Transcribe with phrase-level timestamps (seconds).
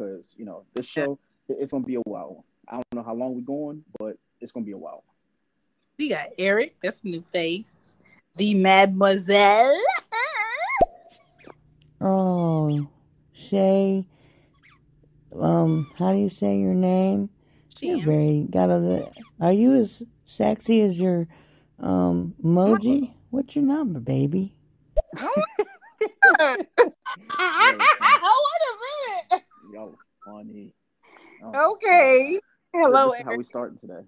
[0.00, 1.18] because you know this show
[1.48, 2.44] it's gonna be a while.
[2.68, 5.04] I don't know how long we're going, but it's gonna be a while.
[5.98, 7.96] We got Eric, that's a new face.
[8.36, 9.78] The Mademoiselle.
[12.00, 12.88] Oh,
[13.34, 14.06] Shay.
[15.38, 17.28] Um, how do you say your name?
[17.80, 19.10] You're very got a.
[19.40, 21.28] Are you as sexy as your
[21.78, 23.12] um emoji?
[23.30, 24.54] What's your number, baby?
[25.20, 25.28] Wait
[26.40, 26.70] a minute.
[29.72, 30.74] Y'all funny.
[31.54, 32.40] Okay.
[32.72, 34.02] Hello, This is how we starting today.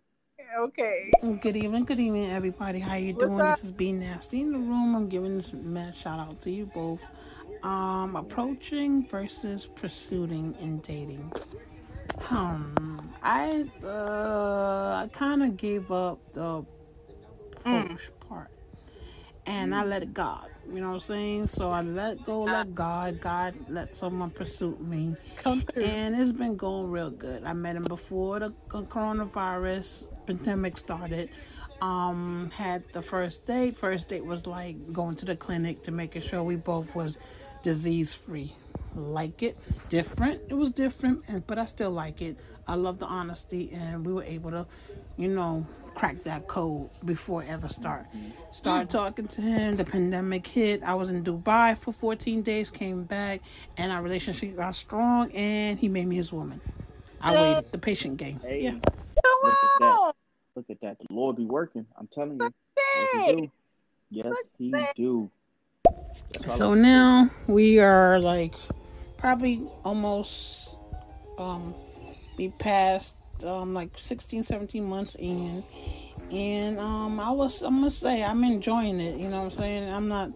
[0.59, 1.13] Okay.
[1.41, 2.81] Good evening, good evening, everybody.
[2.81, 3.41] How you What's doing?
[3.41, 3.57] up?
[3.57, 4.97] This is B Nasty in the room.
[4.97, 7.09] I'm giving this mad shout out to you both.
[7.63, 11.33] Um, approaching versus pursuing in dating.
[12.31, 16.65] Um, I uh, I kind of gave up the
[17.65, 18.22] approach part,
[19.47, 20.49] and I let it God.
[20.73, 21.47] You know what I'm saying?
[21.49, 23.21] So I let go, let God.
[23.21, 27.45] God let someone pursue me, and it's been going real good.
[27.45, 31.31] I met him before the coronavirus pandemic started.
[31.81, 33.77] Um, had the first date.
[33.77, 37.19] First date was like going to the clinic to making sure we both was
[37.65, 38.55] disease free.
[38.95, 40.43] Like it, different.
[40.49, 42.37] It was different, and but I still like it.
[42.69, 44.67] I love the honesty, and we were able to,
[45.17, 48.07] you know, crack that code before it ever start.
[48.51, 49.77] Started talking to him.
[49.77, 50.83] The pandemic hit.
[50.83, 52.71] I was in Dubai for 14 days.
[52.71, 53.41] Came back,
[53.77, 55.31] and our relationship got strong.
[55.33, 56.61] And he made me his woman.
[57.21, 57.71] I waited.
[57.73, 58.41] The patient game.
[58.41, 58.73] Hey, Yeah.
[58.73, 60.13] Look at that.
[60.55, 60.99] Look at that.
[60.99, 61.87] The Lord be working.
[61.97, 62.51] I'm telling you.
[62.77, 63.51] Yes, he do.
[64.11, 65.31] Yes, he do.
[66.49, 68.55] So I- now we are like
[69.19, 70.77] probably almost
[71.39, 71.75] um
[72.37, 75.65] we passed um like 16 17 months in.
[76.31, 79.93] And um I was I'm gonna say I'm enjoying it you know what I'm saying?
[79.93, 80.31] I'm not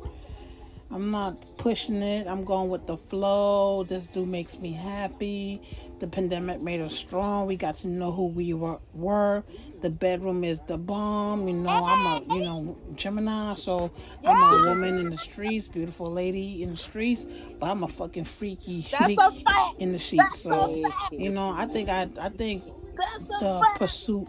[0.90, 2.28] I'm not pushing it.
[2.28, 3.82] I'm going with the flow.
[3.82, 5.60] This dude makes me happy.
[5.98, 7.46] The pandemic made us strong.
[7.46, 9.42] We got to know who we were, were.
[9.83, 11.48] the bedroom is the bomb.
[11.48, 13.90] You know I'm a you know Gemini so
[14.24, 17.27] I'm a woman in the streets beautiful lady in the streets
[17.58, 20.40] but I'm a fucking freaky That's freak a in the sheets.
[20.40, 22.62] So you know I think I I think
[22.96, 24.29] the pursuit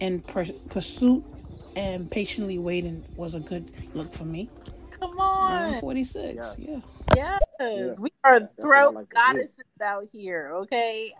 [0.00, 1.24] and per- pursuit
[1.76, 4.50] and patiently waiting was a good look for me.
[4.90, 5.80] Come I'm on.
[5.80, 6.56] 46.
[6.58, 6.80] Yeah.
[7.08, 7.38] Yeah.
[7.60, 7.98] Yes.
[7.98, 9.24] We are what throat like to hear.
[9.24, 11.12] goddesses out here, okay?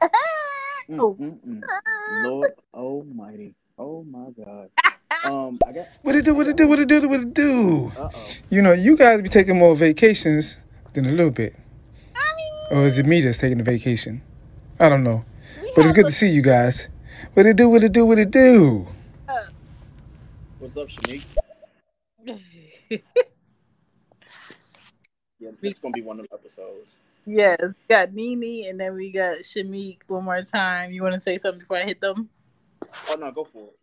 [0.91, 1.17] Mm, Oh.
[1.21, 1.63] mm, mm.
[2.09, 3.55] Lord Almighty.
[3.79, 4.71] Oh my God.
[5.25, 5.89] Um, I got.
[6.03, 6.35] What it do?
[6.35, 6.69] What it do?
[6.69, 7.09] What it do?
[7.09, 7.93] What it do?
[7.97, 8.37] Uh oh.
[8.51, 10.57] You know, you guys be taking more vacations
[10.95, 11.57] than a little bit,
[12.73, 14.23] or is it me that's taking the vacation?
[14.81, 15.25] I don't know,
[15.79, 16.89] but it's good to see you guys.
[17.35, 17.69] What it do?
[17.69, 18.05] What it do?
[18.05, 18.89] What it do?
[20.59, 21.23] What's up, Shanique?
[25.41, 26.97] Yeah, it's gonna be one of the episodes.
[27.25, 30.91] yes, we got Nini, and then we got Shamik one more time.
[30.91, 32.29] You want to say something before I hit them?
[33.09, 33.77] Oh no, go for it.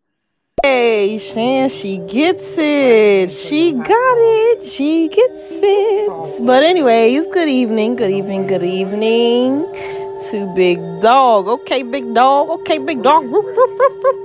[0.61, 3.31] Hey, Shan, she gets it.
[3.31, 4.65] She got it.
[4.65, 6.45] She gets it.
[6.45, 11.47] But anyways, good evening, good evening, good evening to Big Dog.
[11.47, 12.49] Okay, Big Dog.
[12.49, 13.25] Okay, Big Dog.
[13.25, 13.79] Roof, roof,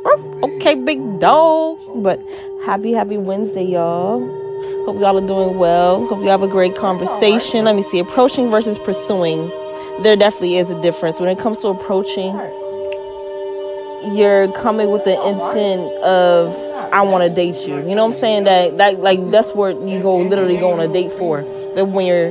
[0.04, 0.44] roof.
[0.44, 1.78] Okay, Big Dog.
[2.02, 2.20] But
[2.64, 4.20] happy, happy Wednesday, y'all.
[4.84, 6.06] Hope y'all are doing well.
[6.06, 7.64] Hope you have a great conversation.
[7.64, 7.98] Let me see.
[7.98, 9.48] Approaching versus pursuing.
[10.02, 12.34] There definitely is a difference when it comes to approaching
[14.02, 16.56] you're coming with the intent of
[16.92, 17.76] I want to date you.
[17.76, 18.44] You know what I'm saying?
[18.44, 21.42] That that like that's what you go literally go on a date for.
[21.74, 22.30] That when you're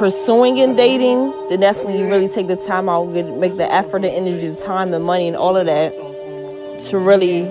[0.00, 3.70] pursuing and dating, then that's when you really take the time out, get, make the
[3.70, 5.92] effort, the energy, the time, the money, and all of that
[6.88, 7.42] to really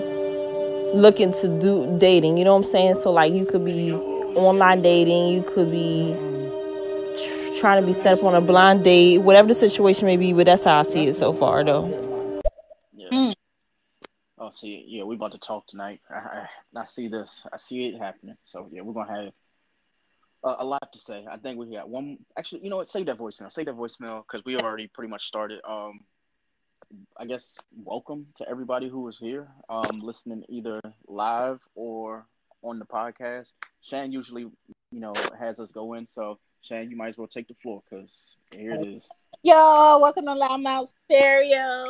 [0.92, 2.36] look into do dating.
[2.36, 2.94] You know what I'm saying?
[2.96, 6.12] So like you could be online dating, you could be
[7.16, 10.32] tr- trying to be set up on a blind date, whatever the situation may be.
[10.32, 12.42] But that's how I see it so far, though.
[12.92, 13.10] Yeah.
[13.12, 13.34] Mm.
[14.38, 16.00] Oh, see, yeah, we're about to talk tonight.
[16.10, 17.46] I, I, I see this.
[17.52, 18.34] I see it happening.
[18.44, 19.32] So yeah, we're gonna have
[20.42, 21.24] uh, a lot to say.
[21.30, 22.18] I think we got one.
[22.38, 22.88] Actually, you know what?
[22.88, 23.52] Save that voicemail.
[23.52, 25.60] Save that voicemail because we already pretty much started.
[25.64, 26.00] Um,
[27.16, 32.26] I guess welcome to everybody who is here, um, listening either live or
[32.62, 33.52] on the podcast.
[33.82, 34.42] Shan usually,
[34.90, 36.06] you know, has us go in.
[36.06, 39.08] So Shan, you might as well take the floor because here it is.
[39.42, 41.86] Yo, welcome to Loudmouth Stereo.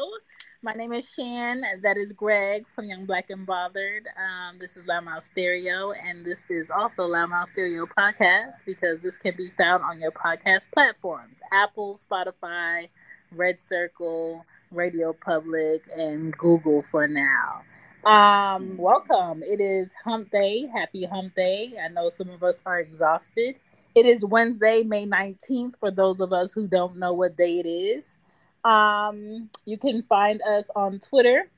[0.63, 1.63] My name is Shan.
[1.83, 4.07] That is Greg from Young Black and Bothered.
[4.09, 9.35] Um, this is Loudmouth Stereo, and this is also Loudmouth Stereo Podcast because this can
[9.39, 12.91] be found on your podcast platforms Apple, Spotify,
[13.33, 17.63] Red Circle, Radio Public, and Google for now.
[18.05, 19.43] Um, welcome.
[19.43, 20.67] It is Hump Day.
[20.67, 21.73] Happy Hump Day.
[21.83, 23.55] I know some of us are exhausted.
[23.95, 27.67] It is Wednesday, May 19th, for those of us who don't know what day it
[27.67, 28.19] is.
[28.65, 31.51] Um, you can find us on Twitter.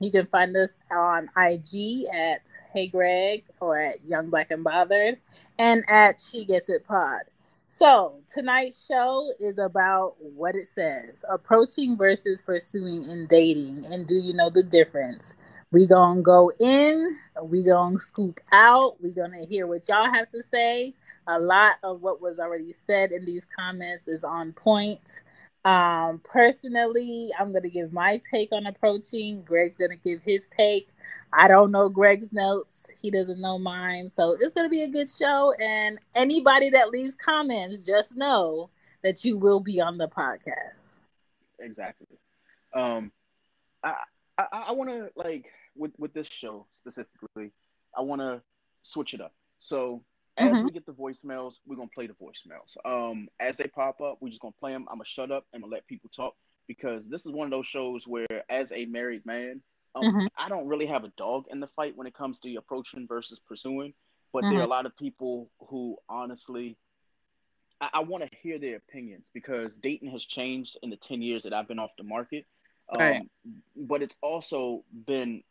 [0.00, 5.18] You can find us on IG at Hey Greg or at Young Black and Bothered
[5.58, 7.20] and at She Gets It Pod.
[7.68, 13.82] So tonight's show is about what it says approaching versus pursuing in dating.
[13.90, 15.34] And do you know the difference?
[15.70, 20.42] We gonna go in, we gonna scoop out, we gonna hear what y'all have to
[20.42, 20.94] say.
[21.28, 25.22] A lot of what was already said in these comments is on point.
[25.64, 29.42] Um, personally, I'm gonna give my take on approaching.
[29.42, 30.88] Greg's gonna give his take.
[31.32, 32.90] I don't know Greg's notes.
[33.00, 34.10] He doesn't know mine.
[34.10, 35.54] So it's going to be a good show.
[35.60, 38.68] And anybody that leaves comments, just know
[39.02, 41.00] that you will be on the podcast.
[41.58, 42.18] Exactly.
[42.74, 43.12] Um,
[43.82, 43.94] I
[44.38, 47.52] I, I want to like with with this show specifically,
[47.96, 48.42] I want to
[48.82, 49.32] switch it up.
[49.58, 50.02] So
[50.38, 50.64] as mm-hmm.
[50.64, 52.76] we get the voicemails, we're gonna play the voicemails.
[52.84, 54.86] Um, as they pop up, we're just gonna play them.
[54.90, 56.34] I'm gonna shut up and let people talk
[56.66, 59.60] because this is one of those shows where, as a married man,
[59.94, 60.26] um, mm-hmm.
[60.38, 63.40] I don't really have a dog in the fight when it comes to approaching versus
[63.46, 63.92] pursuing,
[64.32, 64.50] but mm-hmm.
[64.50, 64.70] there are a mm-hmm.
[64.70, 66.78] lot of people who honestly,
[67.80, 71.42] I, I want to hear their opinions because dating has changed in the 10 years
[71.42, 72.46] that I've been off the market.
[72.88, 73.22] Um, right.
[73.76, 75.42] But it's also been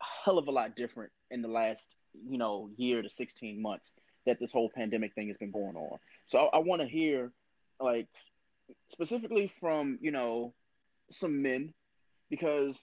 [0.00, 1.94] a hell of a lot different in the last,
[2.26, 3.92] you know, year to 16 months
[4.26, 5.98] that this whole pandemic thing has been going on.
[6.26, 7.32] So I, I want to hear,
[7.80, 8.06] like,
[8.88, 10.54] specifically from, you know,
[11.10, 11.74] some men
[12.30, 12.82] because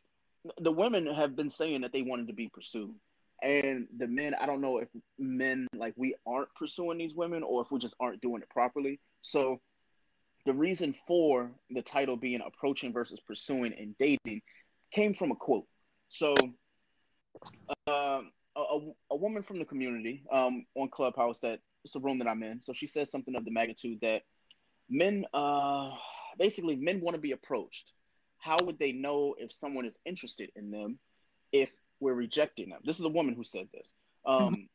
[0.59, 2.93] the women have been saying that they wanted to be pursued.
[3.41, 7.61] And the men i don't know if men like we aren't pursuing these women or
[7.61, 8.99] if we just aren't doing it properly.
[9.21, 9.61] So
[10.45, 14.41] the reason for the title being approaching versus pursuing and dating
[14.91, 15.65] came from a quote.
[16.09, 16.35] So
[17.87, 18.79] um, a,
[19.11, 22.61] a woman from the community um, on clubhouse that it's a room that i'm in
[22.61, 24.23] so she says something of the magnitude that
[24.89, 25.91] men uh,
[26.37, 27.93] basically men want to be approached
[28.39, 30.97] how would they know if someone is interested in them
[31.51, 32.79] if we're rejecting them?
[32.83, 33.93] This is a woman who said this.
[34.25, 34.67] Um,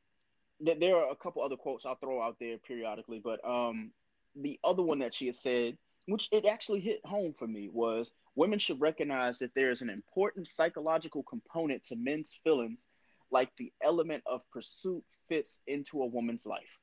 [0.62, 0.80] mm-hmm.
[0.80, 3.90] there are a couple other quotes I'll throw out there periodically, but um,
[4.36, 8.12] the other one that she has said, which it actually hit home for me, was
[8.34, 12.88] women should recognize that there is an important psychological component to men's feelings,
[13.34, 16.78] like the element of pursuit fits into a woman's life.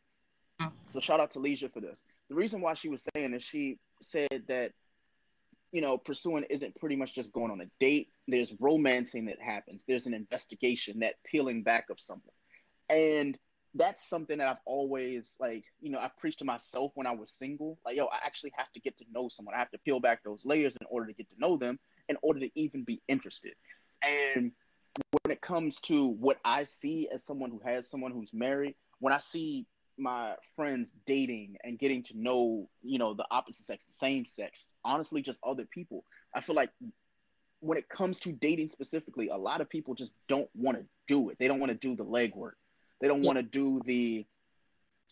[0.62, 0.72] Mm.
[0.90, 2.04] So shout out to Leisha for this.
[2.30, 4.74] The reason why she was saying is she said that
[5.72, 8.10] you know, pursuing isn't pretty much just going on a date.
[8.28, 9.86] There's romancing that happens.
[9.88, 12.36] There's an investigation, that peeling back of someone.
[12.90, 13.38] And
[13.74, 17.32] that's something that I've always like, you know, I preached to myself when I was
[17.32, 17.80] single.
[17.86, 19.56] Like, yo, I actually have to get to know someone.
[19.56, 22.18] I have to peel back those layers in order to get to know them, in
[22.22, 23.54] order to even be interested.
[24.04, 24.52] And
[25.12, 29.14] when it comes to what I see as someone who has someone who's married, when
[29.14, 29.66] I see
[29.98, 34.68] my friends dating and getting to know, you know, the opposite sex, the same sex,
[34.84, 36.04] honestly, just other people.
[36.36, 36.72] I feel like
[37.60, 41.30] when it comes to dating specifically, a lot of people just don't want to do
[41.30, 41.38] it.
[41.40, 42.54] They don't want to do the legwork.
[43.00, 43.28] They don't yeah.
[43.28, 44.26] want to do the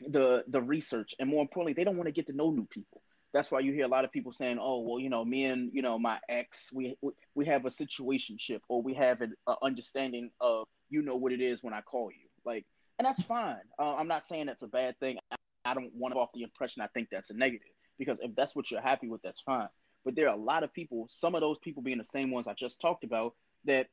[0.07, 3.01] the the research, and more importantly, they don't want to get to know new people.
[3.33, 5.71] That's why you hear a lot of people saying, "Oh, well, you know, me and
[5.73, 10.31] you know my ex, we we we have a situationship, or we have an understanding
[10.41, 12.65] of you know what it is when I call you." Like
[12.99, 13.61] and that's fine.
[13.79, 15.17] Uh, I'm not saying that's a bad thing.
[15.31, 15.35] I,
[15.65, 18.55] I don't want to off the impression I think that's a negative because if that's
[18.55, 19.69] what you're happy with, that's fine.
[20.03, 22.47] But there are a lot of people, some of those people being the same ones
[22.47, 23.87] I just talked about, that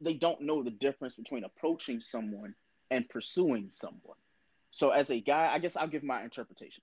[0.00, 2.54] they don't know the difference between approaching someone
[2.90, 4.18] and pursuing someone.
[4.70, 6.82] So as a guy, I guess I'll give my interpretation.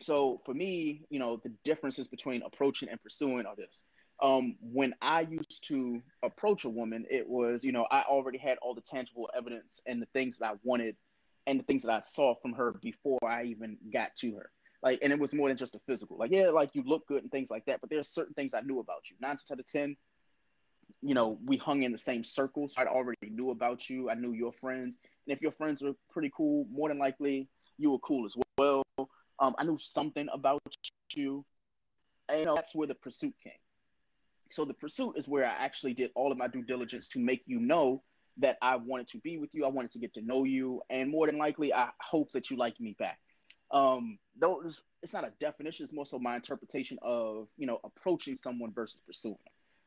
[0.00, 3.84] So for me, you know, the differences between approaching and pursuing are this
[4.22, 8.58] um, when I used to approach a woman, it was, you know, I already had
[8.62, 10.96] all the tangible evidence and the things that I wanted
[11.46, 14.50] and the things that I saw from her before I even got to her.
[14.82, 16.16] Like, and it was more than just a physical.
[16.16, 18.60] Like, yeah, like you look good and things like that, but there's certain things I
[18.60, 19.16] knew about you.
[19.20, 19.96] Nine out of ten,
[21.02, 22.74] you know, we hung in the same circles.
[22.78, 24.10] I already knew about you.
[24.10, 27.48] I knew your friends, and if your friends were pretty cool, more than likely
[27.78, 28.83] you were cool as well.
[29.38, 30.62] Um, I knew something about
[31.14, 31.44] you,
[32.28, 33.52] and you know, that's where the pursuit came
[34.54, 37.42] so the pursuit is where I actually did all of my due diligence to make
[37.46, 38.02] you know
[38.38, 39.64] that I wanted to be with you.
[39.64, 42.56] I wanted to get to know you, and more than likely, I hope that you
[42.56, 43.18] like me back.
[43.70, 48.36] Um, those it's not a definition; it's more so my interpretation of you know approaching
[48.36, 49.38] someone versus pursuing.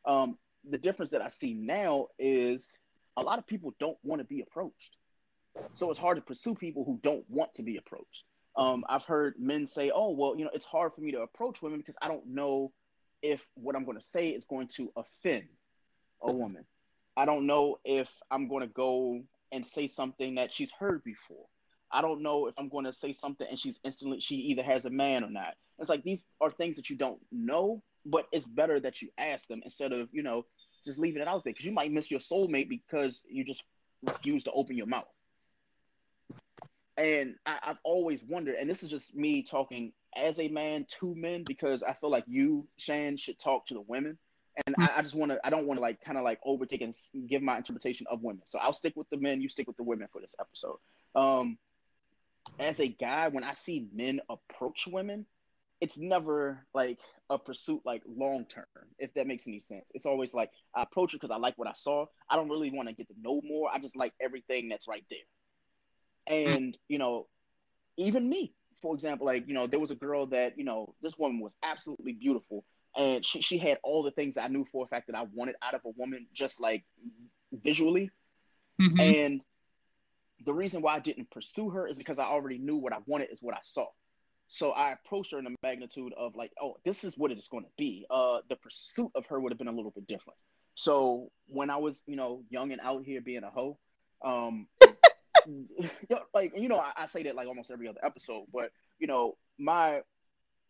[0.06, 0.38] Um,
[0.70, 2.78] the difference that I see now is
[3.16, 4.98] a lot of people don't want to be approached,
[5.74, 8.26] so it's hard to pursue people who don't want to be approached.
[8.58, 11.62] Um, I've heard men say, "Oh, well, you know, it's hard for me to approach
[11.62, 12.72] women because I don't know
[13.22, 15.48] if what I'm going to say is going to offend
[16.22, 16.66] a woman.
[17.16, 19.22] I don't know if I'm going to go
[19.52, 21.46] and say something that she's heard before.
[21.92, 24.86] I don't know if I'm going to say something and she's instantly she either has
[24.86, 25.56] a man or not.
[25.80, 29.48] It's like these are things that you don't know but it's better that you ask
[29.48, 30.46] them instead of you know
[30.86, 33.64] just leaving it out there because you might miss your soulmate because you just
[34.04, 35.08] refuse to open your mouth.
[36.98, 41.14] And I, I've always wondered, and this is just me talking as a man to
[41.16, 44.18] men because I feel like you, Shan, should talk to the women.
[44.66, 46.82] And I, I just want to, I don't want to like kind of like overtake
[46.82, 46.96] and
[47.28, 48.42] give my interpretation of women.
[48.46, 50.78] So I'll stick with the men, you stick with the women for this episode.
[51.14, 51.60] Um,
[52.60, 55.28] as a guy, when I see men approach women,
[55.80, 57.00] it's never like
[57.30, 58.66] a pursuit like long term,
[58.98, 59.92] if that makes any sense.
[59.94, 62.06] It's always like I approach it because I like what I saw.
[62.30, 63.70] I don't really want to get to know more.
[63.72, 65.20] I just like everything that's right there.
[66.30, 67.28] And, you know,
[67.98, 71.18] even me, for example, like, you know, there was a girl that, you know, this
[71.18, 72.64] woman was absolutely beautiful.
[72.96, 75.56] And she, she had all the things I knew for a fact that I wanted
[75.62, 76.84] out of a woman, just like
[77.52, 78.10] visually.
[78.82, 79.00] Mm-hmm.
[79.00, 79.42] And
[80.46, 83.30] the reason why I didn't pursue her is because I already knew what I wanted
[83.32, 83.88] is what I saw.
[84.48, 87.48] So I approached her in the magnitude of like, oh, this is what it is
[87.48, 88.06] going to be.
[88.10, 90.38] Uh, the pursuit of her would have been a little bit different.
[90.76, 93.78] So when I was, you know, young and out here being a hoe,
[94.24, 94.68] um,
[96.34, 99.38] like you know, I, I, say that like almost every other episode, but you know,
[99.58, 100.02] my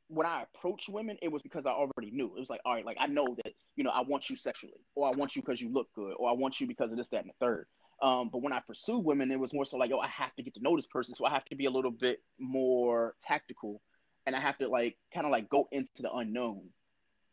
[0.09, 2.27] when I approached women, it was because I already knew.
[2.27, 4.79] It was like, all right, like I know that you know I want you sexually,
[4.95, 7.09] or I want you because you look good, or I want you because of this,
[7.09, 7.67] that, and the third.
[8.01, 10.43] Um, but when I pursue women, it was more so like, yo, I have to
[10.43, 13.81] get to know this person, so I have to be a little bit more tactical,
[14.25, 16.69] and I have to like kind of like go into the unknown.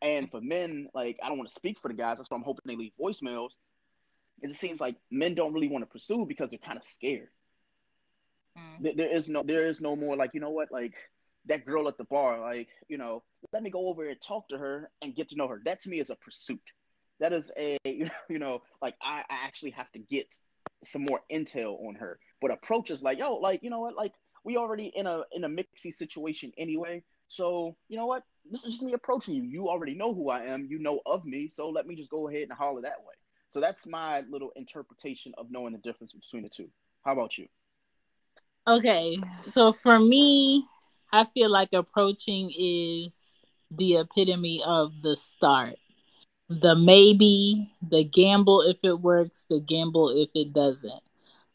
[0.01, 2.43] And for men, like I don't want to speak for the guys, that's why I'm
[2.43, 3.49] hoping they leave voicemails.
[4.41, 7.29] It seems like men don't really want to pursue because they're kind of scared.
[8.57, 8.95] Mm.
[8.97, 10.95] There is no, there is no more like you know what, like
[11.45, 14.57] that girl at the bar, like you know, let me go over and talk to
[14.57, 15.61] her and get to know her.
[15.65, 16.61] That to me is a pursuit.
[17.19, 20.33] That is a you know, like I, I actually have to get
[20.83, 22.19] some more intel on her.
[22.41, 25.43] But approach is like, yo, like you know what, like we already in a in
[25.43, 27.03] a mixy situation anyway.
[27.27, 29.43] So you know what, this is just me approaching you.
[29.43, 30.67] You already know who I am.
[30.69, 31.49] You know of me.
[31.49, 33.15] So let me just go ahead and holler that way.
[33.49, 36.69] So that's my little interpretation of knowing the difference between the two.
[37.03, 37.47] How about you?
[38.67, 40.65] Okay, so for me,
[41.13, 43.13] I feel like approaching is
[43.69, 45.75] the epitome of the start.
[46.49, 51.01] The maybe, the gamble if it works, the gamble if it doesn't.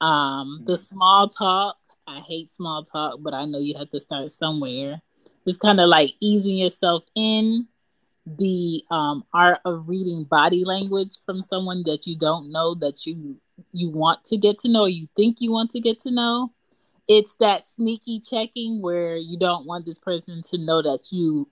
[0.01, 4.31] Um, the small talk, I hate small talk, but I know you have to start
[4.31, 5.03] somewhere.
[5.45, 7.67] It's kind of like easing yourself in
[8.25, 13.41] the um, art of reading body language from someone that you don't know that you
[13.73, 16.53] you want to get to know, you think you want to get to know
[17.11, 21.49] it's that sneaky checking where you don't want this person to know that you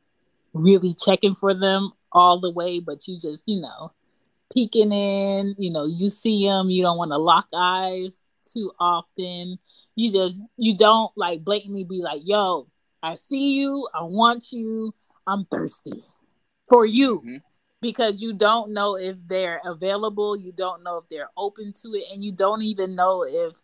[0.52, 3.90] really checking for them all the way, but you just, you know,
[4.54, 8.16] peeking in, you know, you see them, you don't want to lock eyes
[8.52, 9.58] too often.
[9.96, 12.68] You just, you don't like blatantly be like, yo,
[13.02, 14.94] I see you, I want you,
[15.26, 15.98] I'm thirsty
[16.68, 17.18] for you.
[17.18, 17.36] Mm-hmm.
[17.82, 22.04] Because you don't know if they're available, you don't know if they're open to it,
[22.12, 23.60] and you don't even know if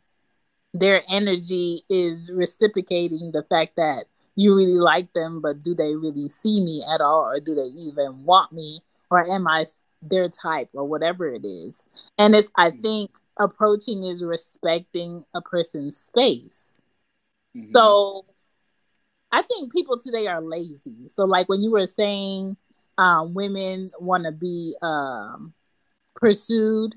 [0.74, 6.28] their energy is reciprocating the fact that you really like them, but do they really
[6.28, 9.66] see me at all, or do they even want me, or am I
[10.02, 11.86] their type, or whatever it is?
[12.18, 12.82] And it's, I mm-hmm.
[12.82, 16.80] think, approaching is respecting a person's space.
[17.56, 17.72] Mm-hmm.
[17.72, 18.26] So
[19.30, 21.08] I think people today are lazy.
[21.14, 22.56] So, like when you were saying
[22.98, 25.54] um, women want to be um,
[26.16, 26.96] pursued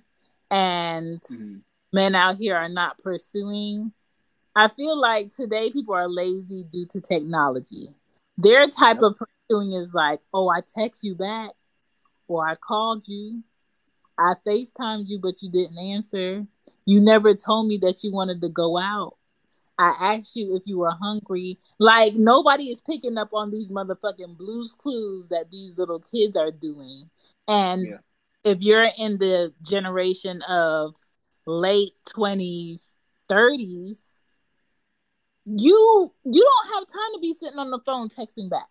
[0.49, 1.57] and mm-hmm
[1.93, 3.91] men out here are not pursuing.
[4.55, 7.89] I feel like today people are lazy due to technology.
[8.37, 11.51] Their type of pursuing is like, oh, I text you back,
[12.27, 13.43] or I called you,
[14.17, 16.45] I FaceTimed you, but you didn't answer.
[16.85, 19.15] You never told me that you wanted to go out.
[19.79, 21.59] I asked you if you were hungry.
[21.77, 26.51] Like nobody is picking up on these motherfucking Blue's Clues that these little kids are
[26.51, 27.09] doing.
[27.47, 27.97] And yeah.
[28.43, 30.95] if you're in the generation of
[31.47, 32.91] late 20s
[33.29, 34.19] 30s
[35.45, 38.67] you you don't have time to be sitting on the phone texting back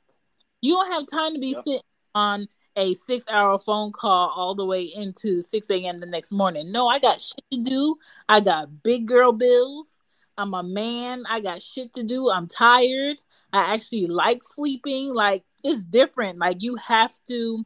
[0.60, 1.64] you don't have time to be yep.
[1.64, 1.80] sitting
[2.14, 5.98] on a six hour phone call all the way into 6 a.m.
[5.98, 6.70] the next morning.
[6.70, 7.96] No, I got shit to do.
[8.28, 10.02] I got big girl bills.
[10.38, 11.24] I'm a man.
[11.28, 12.30] I got shit to do.
[12.30, 13.20] I'm tired.
[13.52, 15.14] I actually like sleeping.
[15.14, 16.38] Like, it's different.
[16.38, 17.64] Like, you have to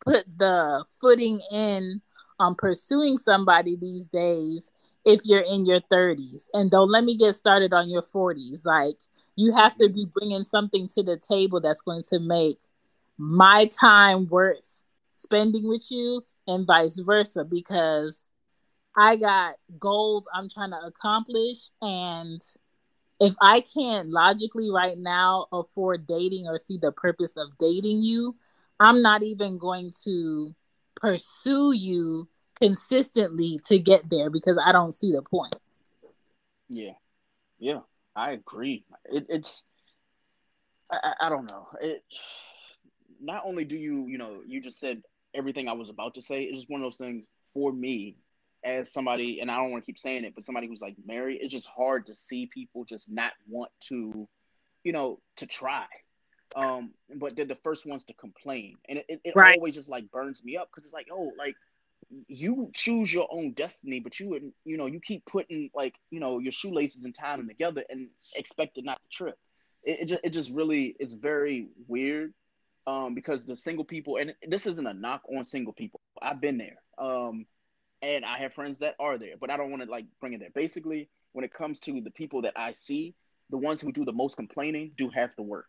[0.00, 2.00] put the footing in
[2.38, 4.72] um, pursuing somebody these days
[5.04, 6.44] if you're in your 30s.
[6.52, 8.64] And don't let me get started on your 40s.
[8.64, 8.96] Like,
[9.36, 12.58] you have to be bringing something to the table that's going to make
[13.16, 18.30] my time worth spending with you and vice versa because
[18.96, 22.40] I got goals I'm trying to accomplish and
[23.20, 28.36] if I can't logically right now afford dating or see the purpose of dating you,
[28.78, 30.54] I'm not even going to
[31.00, 32.28] pursue you
[32.60, 35.56] consistently to get there because I don't see the point.
[36.68, 36.92] Yeah,
[37.58, 37.80] yeah,
[38.14, 38.84] I agree.
[39.06, 39.64] It, it's
[40.90, 41.68] I, I don't know.
[41.80, 42.02] It
[43.20, 45.02] not only do you you know you just said
[45.34, 46.44] everything I was about to say.
[46.44, 48.16] It's just one of those things for me
[48.64, 51.38] as somebody, and I don't want to keep saying it, but somebody who's like married.
[51.40, 54.28] It's just hard to see people just not want to,
[54.84, 55.86] you know, to try.
[56.58, 59.56] Um, but they're the first ones to complain, and it, it, right.
[59.56, 61.54] always just like burns me up because it's like, oh, like
[62.26, 66.18] you choose your own destiny, but you would, you know you keep putting like you
[66.18, 69.38] know your shoelaces and tying them together and expect it not to trip.
[69.84, 72.34] It, it just it just really is very weird
[72.88, 76.00] um, because the single people and this isn't a knock on single people.
[76.20, 77.46] I've been there, um,
[78.02, 80.40] and I have friends that are there, but I don't want to like bring it
[80.40, 80.50] there.
[80.52, 83.14] Basically, when it comes to the people that I see,
[83.50, 85.66] the ones who do the most complaining do have to work,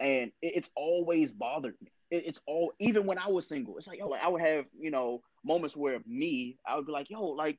[0.00, 1.90] and it, it's always bothered me.
[2.10, 3.76] It, it's all even when I was single.
[3.76, 6.92] It's like yo, like I would have you know moments where me, I would be
[6.92, 7.58] like yo, like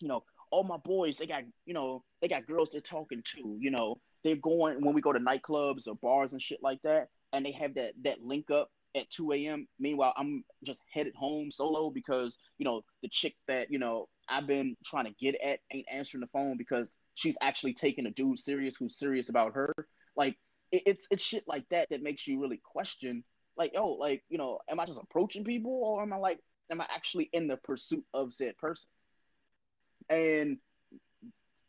[0.00, 3.56] you know all my boys they got you know they got girls they're talking to
[3.58, 7.08] you know they're going when we go to nightclubs or bars and shit like that
[7.32, 9.66] and they have that that link up at 2 a.m.
[9.78, 14.46] Meanwhile, I'm just headed home solo because you know the chick that you know I've
[14.46, 18.38] been trying to get at ain't answering the phone because she's actually taking a dude
[18.38, 19.72] serious who's serious about her.
[20.16, 20.36] Like
[20.74, 23.24] it, it's it's shit like that that makes you really question.
[23.56, 26.40] Like oh, like you know, am I just approaching people or am I like
[26.70, 28.88] am I actually in the pursuit of said person?
[30.08, 30.58] And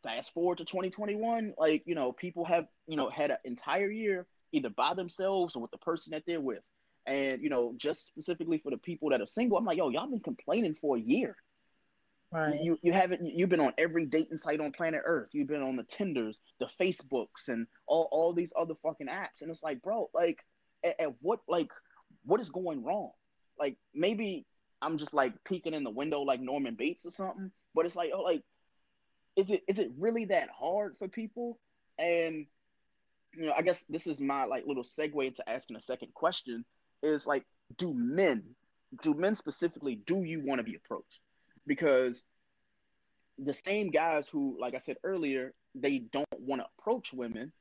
[0.02, 4.26] fast forward to 2021, like you know, people have you know had an entire year
[4.52, 6.62] either by themselves or with the person that they're with.
[7.06, 10.10] And you know, just specifically for the people that are single, I'm like, yo, y'all
[10.10, 11.36] been complaining for a year.
[12.32, 12.60] Right.
[12.60, 15.30] You you haven't you've been on every dating site on planet Earth.
[15.32, 19.42] You've been on the Tinders, the Facebooks, and all all these other fucking apps.
[19.42, 20.44] And it's like, bro, like,
[20.84, 21.70] at, at what like
[22.24, 23.10] what is going wrong?
[23.58, 24.44] Like maybe
[24.82, 27.50] I'm just like peeking in the window like Norman Bates or something.
[27.74, 28.42] But it's like, oh, like,
[29.36, 31.58] is it is it really that hard for people?
[31.98, 32.46] And
[33.34, 36.64] you know, I guess this is my like little segue into asking a second question
[37.02, 37.44] is like,
[37.76, 38.42] do men,
[39.02, 41.20] do men specifically, do you want to be approached?
[41.66, 42.24] Because
[43.38, 47.52] the same guys who, like I said earlier, they don't want to approach women.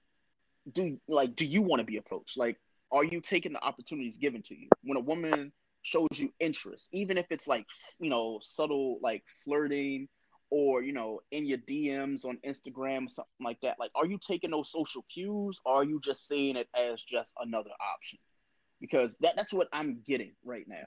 [0.71, 2.37] Do like, do you want to be approached?
[2.37, 2.57] Like,
[2.91, 5.51] are you taking the opportunities given to you when a woman
[5.83, 7.65] shows you interest, even if it's like
[7.99, 10.07] you know subtle like flirting
[10.49, 13.77] or you know in your DMs on Instagram something like that?
[13.79, 17.33] Like, are you taking those social cues, or are you just seeing it as just
[17.39, 18.19] another option?
[18.81, 20.85] Because that that's what I'm getting right now.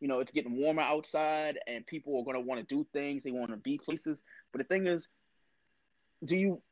[0.00, 3.22] You know, it's getting warmer outside, and people are going to want to do things.
[3.22, 4.22] They want to be places.
[4.52, 5.08] But the thing is,
[6.24, 6.62] do you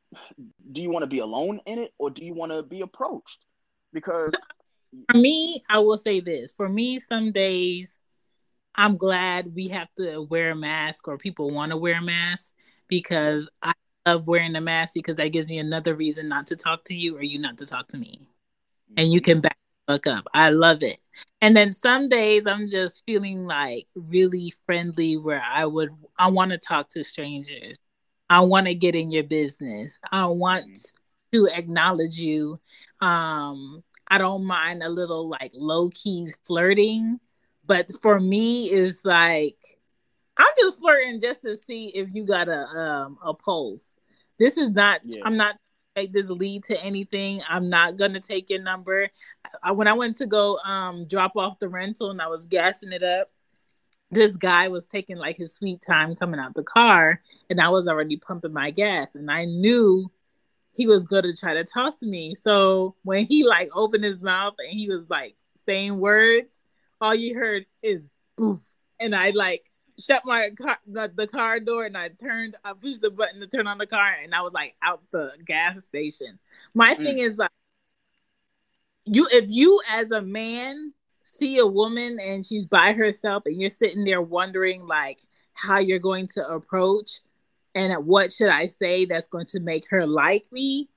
[0.71, 3.45] do you want to be alone in it, or do you want to be approached?
[3.93, 4.33] Because
[5.11, 7.99] for me, I will say this: for me, some days
[8.75, 12.53] I'm glad we have to wear a mask or people want to wear a mask
[12.87, 13.73] because I
[14.05, 17.17] love wearing a mask because that gives me another reason not to talk to you
[17.17, 18.21] or you not to talk to me.
[18.95, 19.31] And you mm-hmm.
[19.31, 19.57] can back
[19.89, 20.27] fuck up.
[20.33, 20.99] I love it.
[21.41, 26.51] And then some days I'm just feeling like really friendly where I would I want
[26.51, 27.77] to talk to strangers.
[28.29, 29.99] I want to get in your business.
[30.11, 30.79] I want
[31.33, 32.59] to acknowledge you.
[33.01, 37.19] Um I don't mind a little like low key flirting
[37.65, 39.57] but for me, it's like
[40.37, 43.93] I'm just flirting just to see if you got a um a pulse.
[44.39, 45.01] This is not.
[45.03, 45.21] Yeah.
[45.23, 45.55] I'm not
[45.95, 47.41] make this lead to anything.
[47.47, 49.09] I'm not gonna take your number.
[49.63, 52.91] I, when I went to go um drop off the rental and I was gassing
[52.91, 53.27] it up,
[54.11, 57.87] this guy was taking like his sweet time coming out the car, and I was
[57.87, 60.09] already pumping my gas, and I knew
[60.71, 62.35] he was gonna try to talk to me.
[62.41, 66.61] So when he like opened his mouth and he was like saying words,
[67.01, 68.61] all you heard is boof,
[68.99, 69.68] and I like
[69.99, 73.47] shut my car the, the car door and I turned I pushed the button to
[73.47, 76.39] turn on the car and I was like out the gas station.
[76.73, 76.97] My mm.
[76.97, 77.51] thing is like
[79.05, 83.69] you if you as a man see a woman and she's by herself and you're
[83.69, 85.19] sitting there wondering like
[85.53, 87.21] how you're going to approach
[87.75, 90.89] and what should I say that's going to make her like me,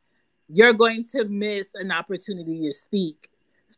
[0.48, 3.28] you're going to miss an opportunity to speak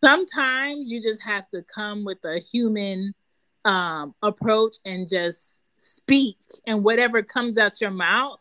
[0.00, 3.14] sometimes you just have to come with a human
[3.64, 8.40] um, approach and just speak and whatever comes out your mouth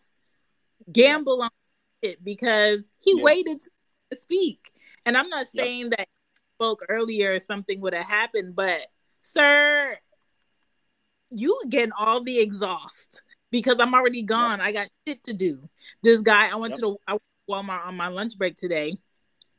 [0.92, 1.50] gamble on
[2.02, 3.24] it because he yeah.
[3.24, 3.60] waited
[4.12, 4.72] to speak
[5.06, 5.92] and i'm not saying yep.
[5.98, 6.08] that
[6.56, 8.86] spoke earlier something would have happened but
[9.22, 9.98] sir
[11.32, 14.68] you getting all the exhaust because i'm already gone yep.
[14.68, 15.68] i got shit to do
[16.02, 16.80] this guy i went yep.
[16.80, 17.18] to the I,
[17.50, 18.98] walmart on my lunch break today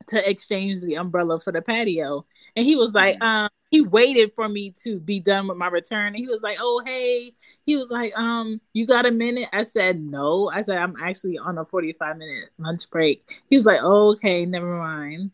[0.09, 2.27] to exchange the umbrella for the patio.
[2.57, 3.23] And he was like, mm-hmm.
[3.23, 6.15] um, he waited for me to be done with my return.
[6.15, 7.33] And he was like oh hey.
[7.65, 9.49] He was like um you got a minute?
[9.53, 10.49] I said no.
[10.49, 13.43] I said i'm actually on a 45 minute lunch break.
[13.51, 15.33] He was like oh, okay never mind.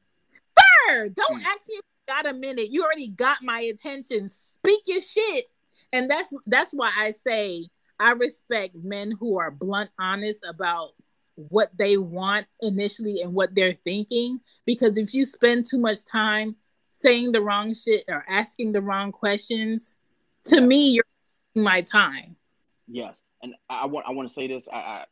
[0.88, 1.44] Sir don't mm.
[1.44, 2.70] ask me if you got a minute.
[2.70, 4.30] You already got my attention.
[4.30, 5.44] Speak your shit.
[5.92, 7.66] And that's that's why i say
[7.98, 10.92] i respect men who are blunt honest about
[11.48, 16.56] what they want initially and what they're thinking because if you spend too much time
[16.90, 19.98] saying the wrong shit or asking the wrong questions,
[20.44, 20.64] to yes.
[20.64, 21.04] me, you're
[21.54, 22.36] my time.
[22.88, 24.68] Yes, and I want I want to say this.
[24.70, 25.04] I, I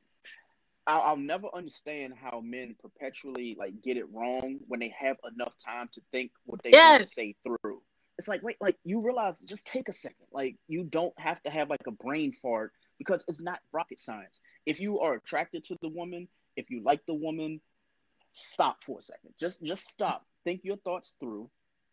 [0.86, 5.88] I'll never understand how men perpetually like get it wrong when they have enough time
[5.92, 6.92] to think what they yes.
[6.92, 7.82] want to say through.
[8.18, 10.26] It's like wait, like you realize just take a second.
[10.32, 14.40] Like you don't have to have like a brain fart because it's not rocket science.
[14.66, 17.60] If you are attracted to the woman, if you like the woman,
[18.32, 19.34] stop for a second.
[19.38, 20.26] Just just stop.
[20.44, 21.50] Think your thoughts through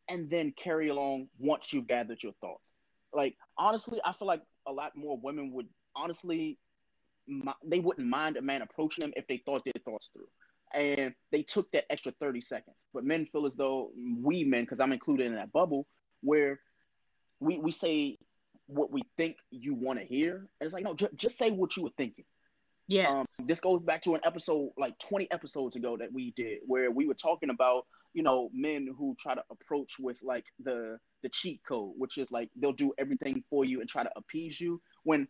[0.10, 2.72] and then carry along once you've gathered your thoughts.
[3.14, 6.58] Like honestly, I feel like a lot more women would honestly
[7.64, 10.28] they wouldn't mind a man approaching them if they thought their thoughts through.
[10.74, 12.76] And they took that extra 30 seconds.
[12.94, 13.92] But men feel as though
[14.22, 15.88] we men, because I'm included in that bubble,
[16.22, 16.60] where
[17.40, 18.18] we, we say
[18.68, 20.38] what we think you want to hear.
[20.38, 22.26] And it's like, no, ju- just say what you were thinking.
[22.88, 23.20] Yes.
[23.20, 26.92] Um, this goes back to an episode like 20 episodes ago that we did where
[26.92, 31.30] we were talking about you know men who try to approach with like the the
[31.30, 34.80] cheat code which is like they'll do everything for you and try to appease you
[35.04, 35.28] when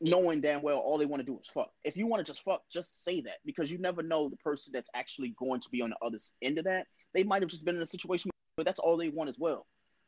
[0.00, 2.42] knowing damn well all they want to do is fuck if you want to just
[2.42, 5.82] fuck just say that because you never know the person that's actually going to be
[5.82, 8.64] on the other end of that they might have just been in a situation where
[8.64, 9.66] that's all they want as well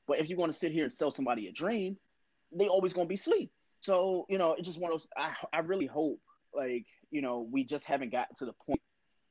[0.08, 1.96] but if you want to sit here and sell somebody a dream
[2.58, 5.32] they always going to be sleep so you know it's just one of those I,
[5.52, 6.20] I really hope
[6.54, 8.80] like you know we just haven't gotten to the point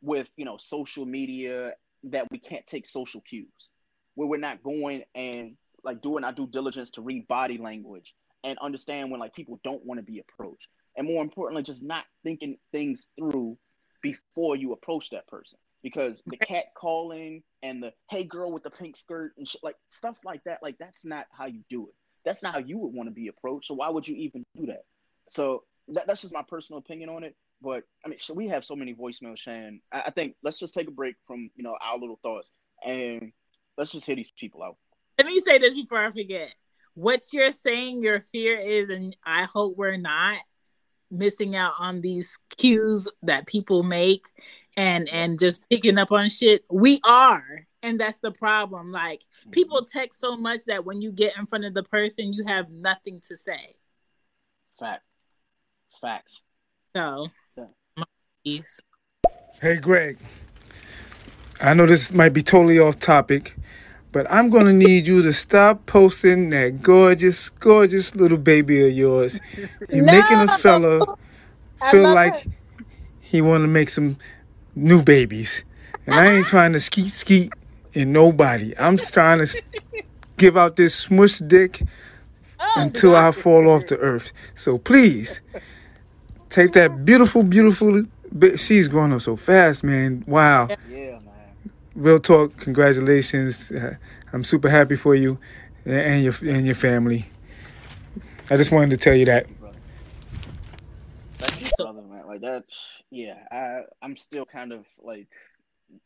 [0.01, 1.73] with you know social media
[2.11, 3.69] that we can't take social cues,
[4.13, 8.57] where we're not going and like doing our due diligence to read body language and
[8.59, 12.57] understand when like people don't want to be approached, and more importantly, just not thinking
[12.71, 13.57] things through
[14.01, 15.57] before you approach that person.
[15.81, 19.75] Because the cat calling and the hey girl with the pink skirt and shit, like
[19.89, 21.93] stuff like that, like that's not how you do it.
[22.25, 23.67] That's not how you would want to be approached.
[23.67, 24.83] So why would you even do that?
[25.29, 27.35] So that, that's just my personal opinion on it.
[27.61, 29.79] But I mean, so we have so many voicemails, Shan.
[29.91, 32.51] I, I think let's just take a break from you know our little thoughts
[32.83, 33.31] and
[33.77, 34.77] let's just hear these people out.
[35.17, 36.53] Let me say this before I forget.
[36.95, 40.37] What you're saying your fear is, and I hope we're not
[41.11, 44.27] missing out on these cues that people make
[44.75, 46.65] and and just picking up on shit.
[46.69, 47.67] We are.
[47.83, 48.91] And that's the problem.
[48.91, 49.99] Like people mm-hmm.
[49.99, 53.21] text so much that when you get in front of the person, you have nothing
[53.27, 53.75] to say.
[54.79, 55.03] Fact.
[56.01, 56.43] Facts.
[56.95, 57.27] So
[59.61, 60.17] Hey, Greg.
[61.59, 63.55] I know this might be totally off topic,
[64.11, 68.93] but I'm going to need you to stop posting that gorgeous, gorgeous little baby of
[68.93, 69.39] yours.
[69.89, 70.13] You're no!
[70.13, 71.17] making a fella
[71.89, 72.51] feel like her.
[73.19, 74.17] he want to make some
[74.75, 75.63] new babies.
[76.05, 77.51] And I ain't trying to skeet skeet
[77.95, 78.77] in nobody.
[78.77, 79.63] I'm trying to
[80.37, 81.81] give out this smush dick
[82.59, 84.31] oh, until I fall off the earth.
[84.53, 85.41] So please
[86.49, 88.03] take that beautiful, beautiful
[88.57, 90.23] she's growing up so fast, man.
[90.27, 90.67] Wow.
[90.89, 91.71] Yeah, man.
[91.95, 92.57] Real talk.
[92.57, 93.71] Congratulations.
[93.71, 93.95] Uh,
[94.33, 95.39] I'm super happy for you
[95.85, 97.25] and your and your family.
[98.49, 99.47] I just wanted to tell you that.
[101.37, 102.27] Thank you, brother, man.
[102.27, 102.65] Like that.
[103.09, 105.27] Yeah, I I'm still kind of like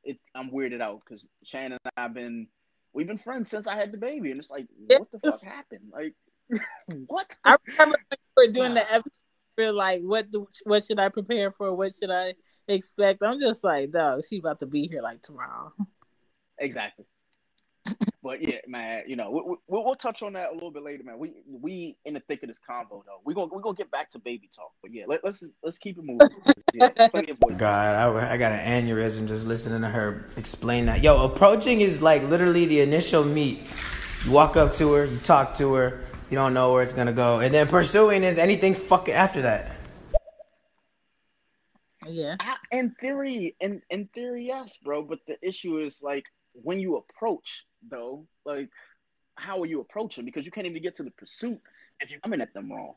[0.03, 0.17] it.
[0.35, 2.47] I'm weirded out because Shannon and I've been
[2.93, 5.91] we've been friends since I had the baby, and it's like, what the fuck happened?
[5.91, 6.15] Like,
[7.07, 7.35] what?
[7.43, 7.97] I remember
[8.37, 9.13] we were doing the episode
[9.67, 11.75] like what do what should I prepare for?
[11.75, 12.33] What should I
[12.67, 13.21] expect?
[13.23, 15.73] I'm just like, dog, she about to be here like tomorrow.
[16.61, 17.05] Exactly.
[18.21, 21.03] But yeah, man, you know, we, we, we'll touch on that a little bit later,
[21.03, 21.17] man.
[21.17, 23.21] We we in the thick of this convo though.
[23.23, 25.77] We gonna we gonna get back to baby talk, but yeah, let, us let's, let's
[25.77, 26.29] keep it moving.
[26.73, 26.89] Yeah,
[27.57, 31.01] God, I, I got an aneurysm just listening to her explain that.
[31.01, 33.61] Yo, approaching is like literally the initial meet.
[34.25, 37.13] You walk up to her, you talk to her, you don't know where it's gonna
[37.13, 39.71] go, and then pursuing is anything fucking after that.
[42.07, 42.35] Yeah.
[42.71, 45.03] in theory, in in theory, yes, bro.
[45.03, 48.69] But the issue is like when you approach, though, like
[49.35, 50.25] how are you approaching?
[50.25, 51.59] Because you can't even get to the pursuit
[52.01, 52.95] if you're coming at them wrong.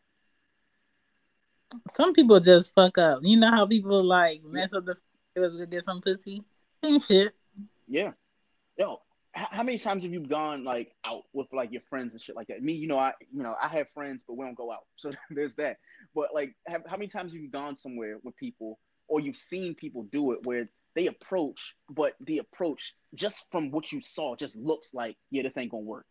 [1.94, 3.20] Some people just fuck up.
[3.22, 4.96] You know how people like mess up the
[5.34, 6.42] it was gonna get some pussy.
[6.84, 7.32] Same shit.
[7.88, 8.12] Yeah.
[8.76, 9.00] Yo,
[9.34, 12.48] how many times have you gone like out with like your friends and shit like
[12.48, 12.62] that?
[12.62, 15.10] Me, you know, I you know I have friends, but we don't go out, so
[15.30, 15.78] there's that.
[16.14, 19.74] But like, have, how many times have you gone somewhere with people, or you've seen
[19.74, 24.56] people do it where they approach, but the approach just from what you saw just
[24.56, 26.06] looks like, yeah, this ain't gonna work.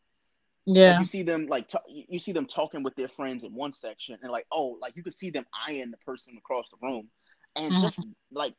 [0.66, 0.92] Yeah.
[0.92, 3.72] Like, you see them like t- you see them talking with their friends in one
[3.72, 7.10] section, and like oh, like you could see them eyeing the person across the room,
[7.56, 7.82] and Mhm.
[7.82, 8.56] just like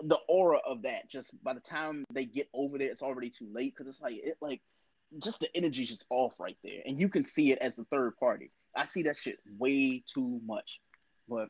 [0.00, 1.08] the aura of that.
[1.08, 4.16] Just by the time they get over there, it's already too late because it's like
[4.16, 4.60] it like
[5.22, 8.16] just the energy's just off right there, and you can see it as the third
[8.18, 8.50] party.
[8.76, 10.80] I see that shit way too much,
[11.28, 11.48] but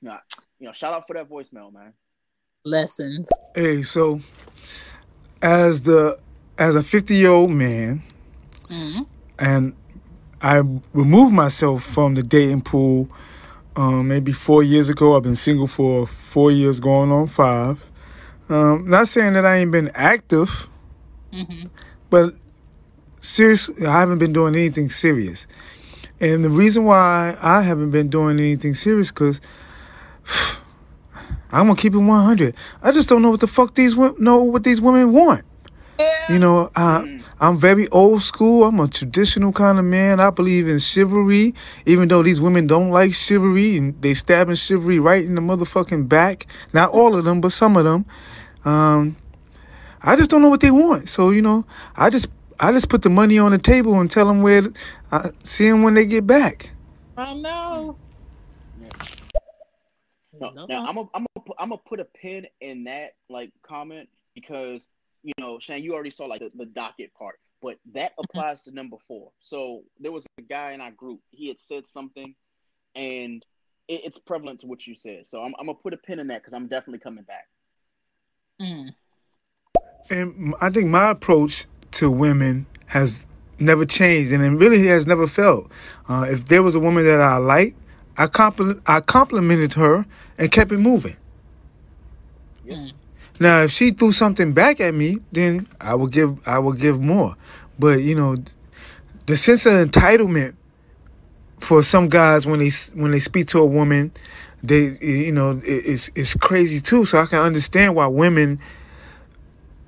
[0.00, 0.18] you know,
[0.60, 1.92] you know, shout out for that voicemail, man.
[2.64, 3.28] Lessons.
[3.54, 4.20] Hey, so
[5.40, 6.18] as the
[6.58, 8.02] as a 50 year old man,
[8.70, 9.06] Mhm.
[9.38, 9.72] and
[10.42, 13.08] I removed myself from the dating pool
[13.76, 15.16] um, maybe four years ago.
[15.16, 17.82] I've been single for four years, going on five.
[18.50, 20.66] Um, not saying that I ain't been active,
[21.32, 21.70] Mhm.
[22.10, 22.34] but
[23.20, 25.46] seriously, I haven't been doing anything serious.
[26.20, 29.40] And the reason why I haven't been doing anything serious because
[31.52, 32.54] I'm gonna keep it 100.
[32.82, 35.44] I just don't know what the fuck these wo- know what these women want.
[36.30, 38.64] You know, I, I'm very old school.
[38.64, 40.20] I'm a traditional kind of man.
[40.20, 41.54] I believe in chivalry,
[41.86, 46.08] even though these women don't like chivalry and they stabbing chivalry right in the motherfucking
[46.08, 46.46] back.
[46.72, 48.06] Not all of them, but some of them.
[48.64, 49.16] Um,
[50.02, 51.08] I just don't know what they want.
[51.08, 51.64] So you know,
[51.96, 52.28] I just
[52.60, 54.62] I just put the money on the table and tell them where
[55.10, 56.70] I see them when they get back.
[57.16, 57.96] I know.
[60.40, 60.66] No, No.
[60.66, 64.88] now I'm a, I'm a, I'm gonna put a pin in that like comment because
[65.22, 68.72] you know, Shane, you already saw like the, the docket part, but that applies to
[68.72, 69.32] number four.
[69.38, 71.20] So there was a guy in our group.
[71.30, 72.34] He had said something,
[72.94, 73.44] and
[73.88, 75.26] it, it's prevalent to what you said.
[75.26, 77.48] So I'm, I'm gonna put a pin in that because I'm definitely coming back.
[78.60, 78.94] Mm.
[80.10, 83.24] And I think my approach to women has
[83.58, 85.70] never changed, and it really has never felt.
[86.08, 87.76] Uh, if there was a woman that I liked,
[88.20, 90.04] I compliment, I complimented her
[90.36, 91.16] and kept it moving.
[92.66, 92.92] Mm.
[93.40, 97.00] Now, if she threw something back at me, then I would give, I would give
[97.00, 97.34] more.
[97.78, 98.36] But you know,
[99.24, 100.54] the sense of entitlement
[101.60, 104.12] for some guys when they when they speak to a woman,
[104.62, 107.06] they you know it, it's it's crazy too.
[107.06, 108.60] So I can understand why women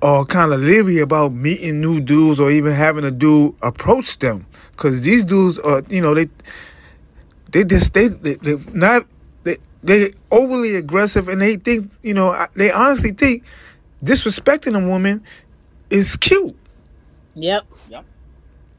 [0.01, 4.47] are kind of leery about meeting new dudes or even having a dude approach them
[4.71, 6.27] because these dudes are you know they
[7.53, 9.07] they just they they they not
[9.43, 13.43] they they overly aggressive and they think you know they honestly think
[14.03, 15.23] disrespecting a woman
[15.91, 16.57] is cute
[17.35, 17.65] Yep.
[17.89, 18.05] Yep.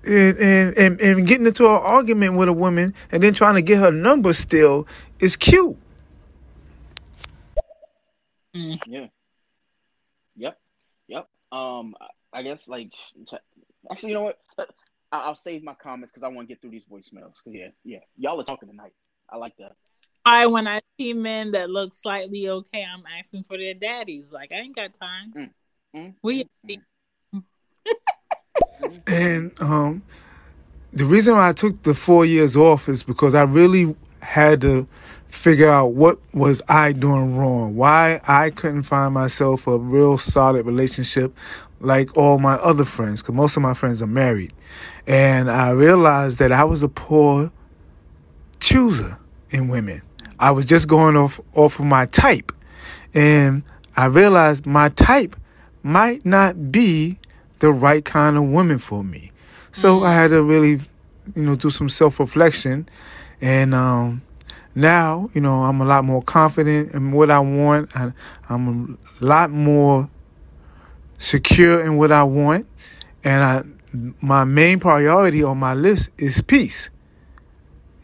[0.06, 3.62] and, and and and getting into an argument with a woman and then trying to
[3.62, 4.86] get her number still
[5.20, 5.76] is cute.
[8.86, 9.08] Yeah.
[10.36, 10.58] Yep.
[11.08, 11.28] Yep.
[11.52, 12.08] Um, I-
[12.38, 12.92] I guess like
[13.26, 13.36] t-
[13.90, 14.38] actually, you know what?
[15.14, 17.34] I- I'll save my comments because I want to get through these voicemails.
[17.46, 18.92] Yeah, yeah, y'all are talking tonight.
[19.30, 19.72] I like that.
[20.26, 24.32] I when I see men that look slightly okay, I'm asking for their daddies.
[24.32, 25.52] Like I ain't got time.
[25.94, 27.42] Mm, We mm,
[29.06, 30.02] And um,
[30.92, 34.86] the reason why I took the four years off is because I really had to
[35.28, 40.64] figure out what was I doing wrong, why I couldn't find myself a real solid
[40.64, 41.36] relationship
[41.84, 44.52] like all my other friends, because most of my friends are married,
[45.06, 47.52] and I realized that I was a poor
[48.60, 49.18] chooser
[49.50, 50.02] in women.
[50.38, 52.52] I was just going off off of my type,
[53.12, 53.62] and
[53.96, 55.36] I realized my type
[55.82, 57.18] might not be
[57.60, 59.30] the right kind of woman for me.
[59.72, 60.80] So I had to really,
[61.34, 62.88] you know, do some self reflection,
[63.40, 64.22] and um,
[64.74, 67.94] now you know I'm a lot more confident in what I want.
[67.96, 68.12] I,
[68.48, 70.10] I'm a lot more
[71.18, 72.66] secure in what I want,
[73.22, 76.90] and I my main priority on my list is peace.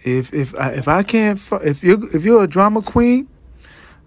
[0.02, 3.28] If if I, if I can't if you if you're a drama queen,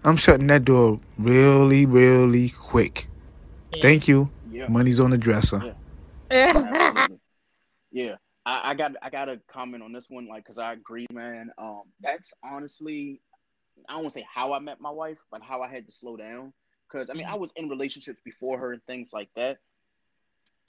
[0.02, 3.08] I'm shutting that door really really quick.
[3.80, 4.30] Thank you.
[4.50, 4.68] Yeah.
[4.68, 5.74] Money's on the dresser.
[6.30, 7.08] Yeah.
[7.94, 11.06] Yeah, I, I got I got to comment on this one, like, cause I agree,
[11.12, 11.50] man.
[11.56, 13.20] Um, that's honestly,
[13.88, 15.92] I don't want to say how I met my wife, but how I had to
[15.92, 16.52] slow down.
[16.90, 19.58] Cause I mean, I was in relationships before her and things like that.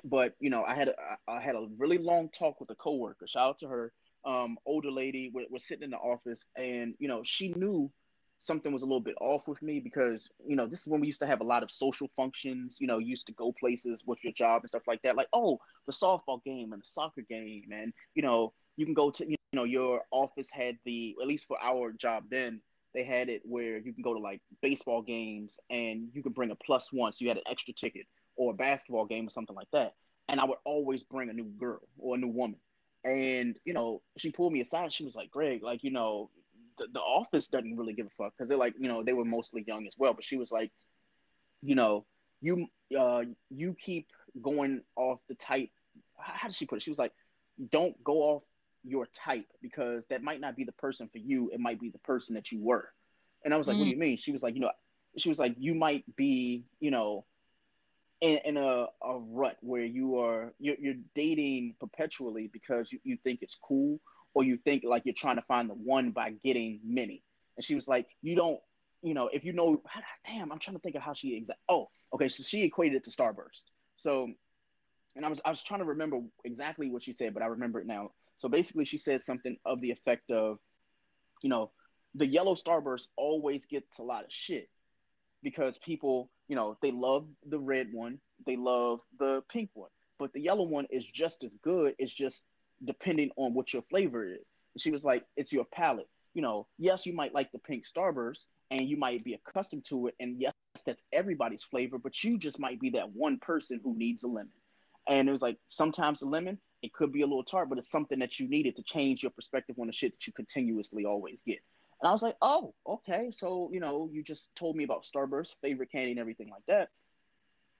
[0.03, 0.95] But you know, I had a,
[1.27, 3.27] I had a really long talk with a coworker.
[3.27, 3.93] Shout out to her,
[4.25, 5.31] um, older lady.
[5.33, 7.91] We're, we're sitting in the office, and you know, she knew
[8.37, 11.07] something was a little bit off with me because you know this is when we
[11.07, 14.03] used to have a lot of social functions you know you used to go places
[14.05, 17.21] with your job and stuff like that like oh the softball game and the soccer
[17.29, 21.27] game and you know you can go to you know your office had the at
[21.27, 22.61] least for our job then
[22.95, 26.51] they had it where you can go to like baseball games and you can bring
[26.51, 29.55] a plus one so you had an extra ticket or a basketball game or something
[29.55, 29.93] like that.
[30.29, 32.59] And i would always bring a new girl or a new woman.
[33.03, 34.91] And you know she pulled me aside.
[34.91, 36.31] She was like greg like you know
[36.77, 38.33] the, the office doesn't really give a fuck.
[38.35, 40.13] Because they're like you know they were mostly young as well.
[40.13, 40.71] But she was like
[41.61, 42.05] you know
[42.41, 44.07] you uh you keep
[44.41, 45.69] going off the type
[46.17, 46.81] how did she put it?
[46.81, 47.13] She was like
[47.71, 48.43] don't go off
[48.85, 51.49] your type because that might not be the person for you.
[51.53, 52.89] It might be the person that you were.
[53.43, 53.79] And I was like, mm.
[53.79, 54.17] what do you mean?
[54.17, 54.71] She was like, you know,
[55.17, 57.25] she was like, you might be, you know,
[58.21, 63.17] in, in a, a rut where you are you're, you're dating perpetually because you, you
[63.23, 63.99] think it's cool
[64.33, 67.23] or you think like you're trying to find the one by getting many.
[67.57, 68.59] And she was like, you don't,
[69.01, 69.81] you know, if you know,
[70.25, 71.59] damn, I'm trying to think of how she exact.
[71.69, 73.63] Oh, okay, so she equated it to Starburst.
[73.97, 74.29] So,
[75.15, 77.79] and I was I was trying to remember exactly what she said, but I remember
[77.79, 78.11] it now.
[78.37, 80.59] So basically, she says something of the effect of,
[81.41, 81.71] you know,
[82.15, 84.69] the yellow Starburst always gets a lot of shit
[85.43, 90.33] because people, you know, they love the red one, they love the pink one, but
[90.33, 91.95] the yellow one is just as good.
[91.99, 92.45] It's just
[92.83, 94.51] depending on what your flavor is.
[94.73, 96.09] And she was like, it's your palate.
[96.33, 100.07] You know, yes, you might like the pink starburst and you might be accustomed to
[100.07, 100.15] it.
[100.19, 100.53] And yes,
[100.85, 104.51] that's everybody's flavor, but you just might be that one person who needs a lemon.
[105.07, 107.89] And it was like, sometimes the lemon, it could be a little tart, but it's
[107.89, 111.41] something that you needed to change your perspective on the shit that you continuously always
[111.41, 111.59] get.
[111.99, 113.31] And I was like, oh, okay.
[113.35, 116.89] So, you know, you just told me about Starburst, favorite candy, and everything like that.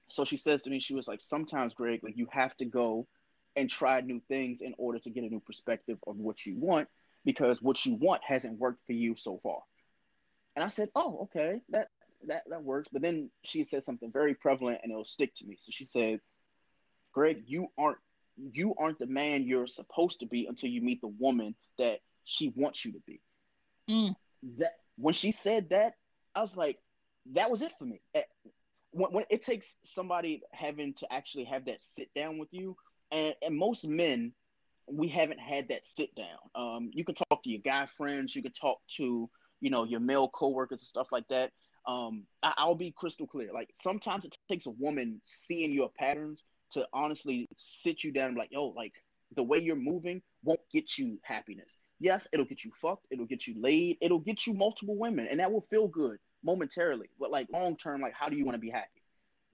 [0.07, 3.07] So she says to me, she was like, sometimes, Greg, like you have to go
[3.55, 6.87] and try new things in order to get a new perspective of what you want
[7.23, 9.59] because what you want hasn't worked for you so far.
[10.55, 11.89] And I said, "Oh, okay, that
[12.27, 15.57] that that works." But then she said something very prevalent and it'll stick to me.
[15.59, 16.21] So she said,
[17.13, 17.97] "Greg, you aren't
[18.37, 22.53] you aren't the man you're supposed to be until you meet the woman that she
[22.55, 23.21] wants you to be."
[23.89, 24.15] Mm.
[24.57, 25.93] That when she said that,
[26.33, 26.79] I was like,
[27.33, 28.01] that was it for me.
[28.13, 28.23] Eh,
[28.95, 32.75] when, when it takes somebody having to actually have that sit down with you
[33.11, 34.31] and, and most men
[34.87, 38.41] we haven't had that sit down um, you can talk to your guy friends you
[38.41, 41.51] can talk to you know your male coworkers and stuff like that
[41.87, 46.43] um, I, will be crystal clear like sometimes it takes a woman seeing your patterns
[46.75, 48.93] to honestly sit you down and be like yo like
[49.35, 53.47] the way you're moving won't get you happiness yes it'll get you fucked it'll get
[53.47, 57.47] you laid it'll get you multiple women and that will feel good momentarily but like
[57.51, 59.01] long term like how do you want to be happy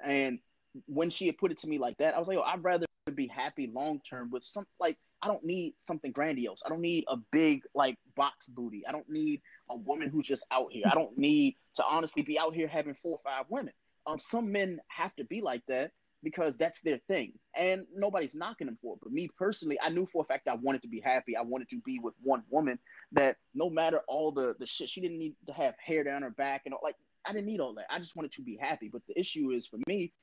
[0.03, 0.39] and
[0.87, 2.85] when she had put it to me like that i was like oh i'd rather
[3.15, 6.61] be happy long term with some like I don't need something grandiose.
[6.65, 8.83] I don't need a big like box booty.
[8.87, 10.85] I don't need a woman who's just out here.
[10.89, 13.73] I don't need to honestly be out here having four or five women.
[14.07, 15.91] Um, some men have to be like that
[16.23, 18.99] because that's their thing, and nobody's knocking them for it.
[19.01, 21.35] But me personally, I knew for a fact I wanted to be happy.
[21.35, 22.79] I wanted to be with one woman
[23.13, 26.29] that no matter all the the shit, she didn't need to have hair down her
[26.29, 27.85] back and all, like I didn't need all that.
[27.89, 28.89] I just wanted to be happy.
[28.91, 30.13] But the issue is for me,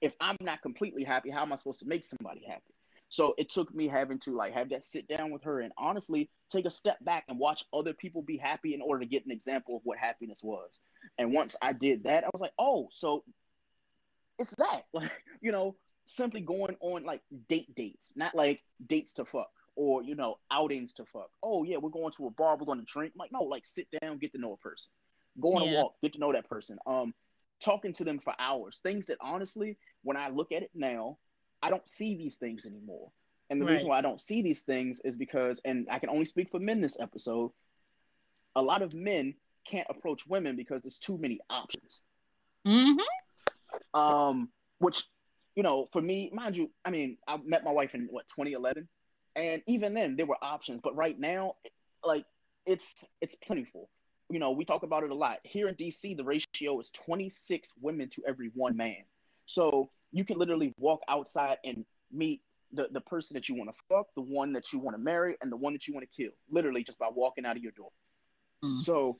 [0.00, 2.74] if I'm not completely happy, how am I supposed to make somebody happy?
[3.10, 6.30] So it took me having to like have that sit down with her and honestly
[6.50, 9.32] take a step back and watch other people be happy in order to get an
[9.32, 10.78] example of what happiness was.
[11.16, 13.24] And once I did that, I was like, oh, so
[14.38, 14.82] it's that.
[14.92, 20.02] Like, you know, simply going on like date dates, not like dates to fuck or,
[20.02, 21.30] you know, outings to fuck.
[21.42, 23.12] Oh, yeah, we're going to a bar, we're going to drink.
[23.14, 24.90] I'm like, no, like sit down, get to know a person.
[25.40, 25.78] Go on yeah.
[25.78, 26.78] a walk, get to know that person.
[26.86, 27.14] Um,
[27.62, 28.80] talking to them for hours.
[28.82, 31.18] Things that honestly, when I look at it now,
[31.62, 33.10] I don't see these things anymore.
[33.50, 33.72] And the right.
[33.72, 36.60] reason why I don't see these things is because, and I can only speak for
[36.60, 37.52] men this episode,
[38.56, 42.02] a lot of men can't approach women because there's too many options.
[42.66, 42.98] Mm-hmm.
[43.94, 45.02] Um, which,
[45.54, 48.88] you know, for me, mind you, I mean, I met my wife in what 2011,
[49.36, 51.54] and even then there were options, but right now,
[52.04, 52.24] like
[52.66, 53.88] it's it's plentiful
[54.30, 55.38] you know, we talk about it a lot.
[55.42, 59.04] Here in DC, the ratio is 26 women to every one man.
[59.46, 63.76] So you can literally walk outside and meet the, the person that you want to
[63.88, 66.22] fuck, the one that you want to marry, and the one that you want to
[66.22, 67.90] kill, literally just by walking out of your door.
[68.62, 68.82] Mm.
[68.82, 69.18] So,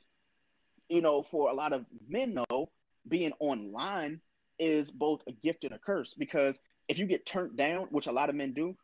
[0.91, 2.69] you know, for a lot of men, though,
[3.09, 4.21] being online
[4.59, 8.12] is both a gift and a curse because if you get turned down, which a
[8.12, 8.77] lot of men do,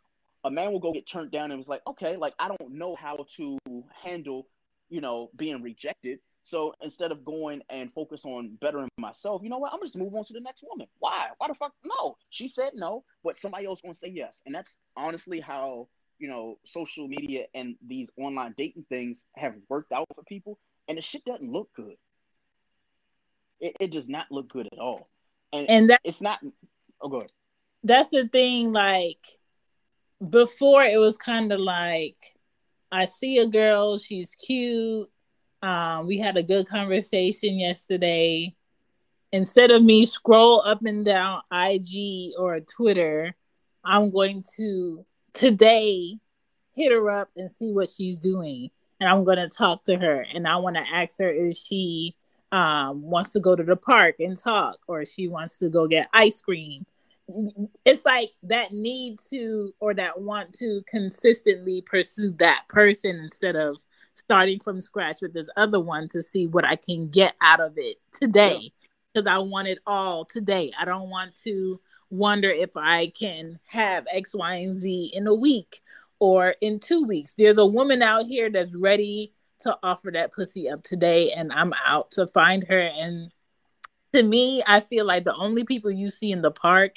[0.44, 2.94] a man will go get turned down and was like, okay, like I don't know
[2.96, 3.58] how to
[4.02, 4.46] handle
[4.88, 6.20] you know, being rejected.
[6.42, 9.72] So instead of going and focus on bettering myself, you know what?
[9.72, 10.86] I'm just move on to the next woman.
[10.98, 11.28] Why?
[11.38, 11.72] Why the fuck?
[11.84, 12.16] No.
[12.30, 14.42] She said no, but somebody else gonna say yes.
[14.44, 15.88] And that's honestly how,
[16.18, 20.58] you know, social media and these online dating things have worked out for people.
[20.86, 21.96] And the shit doesn't look good.
[23.58, 25.08] It, it does not look good at all.
[25.54, 26.40] And, and that, it's not
[27.00, 27.30] oh good.
[27.82, 29.24] That's the thing, like
[30.28, 32.16] before it was kind of like
[32.90, 35.08] I see a girl, she's cute.
[35.62, 38.54] Um, we had a good conversation yesterday.
[39.32, 43.34] Instead of me scroll up and down IG or Twitter,
[43.84, 46.18] I'm going to today
[46.72, 48.70] hit her up and see what she's doing.
[49.00, 52.14] And I'm going to talk to her and I want to ask her if she
[52.54, 56.08] um, wants to go to the park and talk or she wants to go get
[56.12, 56.86] ice cream
[57.84, 63.78] it's like that need to or that want to consistently pursue that person instead of
[64.14, 67.74] starting from scratch with this other one to see what I can get out of
[67.76, 68.72] it today.
[69.12, 70.72] Because I want it all today.
[70.78, 71.80] I don't want to
[72.10, 75.80] wonder if I can have X, Y, and Z in a week
[76.18, 77.34] or in two weeks.
[77.38, 79.32] There's a woman out here that's ready
[79.64, 82.80] to offer that pussy up today, and I'm out to find her.
[82.80, 83.30] And
[84.12, 86.96] to me, I feel like the only people you see in the park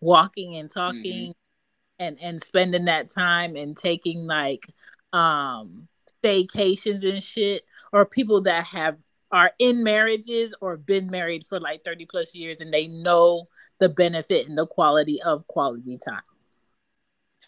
[0.00, 2.04] walking and talking mm-hmm.
[2.04, 4.66] and and spending that time and taking like
[5.12, 5.88] um
[6.22, 8.96] staycations and shit or people that have
[9.32, 13.46] are in marriages or been married for like 30 plus years and they know
[13.78, 16.20] the benefit and the quality of quality time.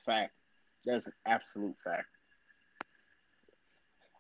[0.07, 0.33] Fact.
[0.85, 2.07] That's an absolute fact.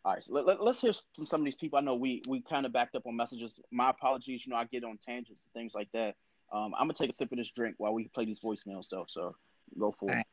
[0.04, 1.78] All right, so let, us let, hear from some of these people.
[1.78, 3.60] I know we we kind of backed up on messages.
[3.70, 4.44] My apologies.
[4.44, 6.16] You know, I get on tangents and things like that.
[6.52, 9.06] Um, I'm gonna take a sip of this drink while we play these voicemail stuff.
[9.08, 9.36] So
[9.78, 10.26] go for it.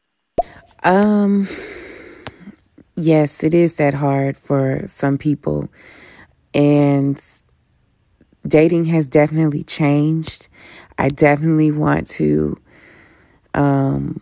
[0.83, 1.47] Um,
[2.95, 5.69] yes, it is that hard for some people,
[6.53, 7.23] and
[8.47, 10.47] dating has definitely changed.
[10.97, 12.59] I definitely want to,
[13.53, 14.21] um,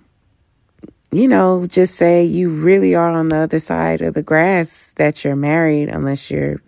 [1.12, 5.24] you know, just say you really are on the other side of the grass that
[5.24, 6.62] you're married, unless you're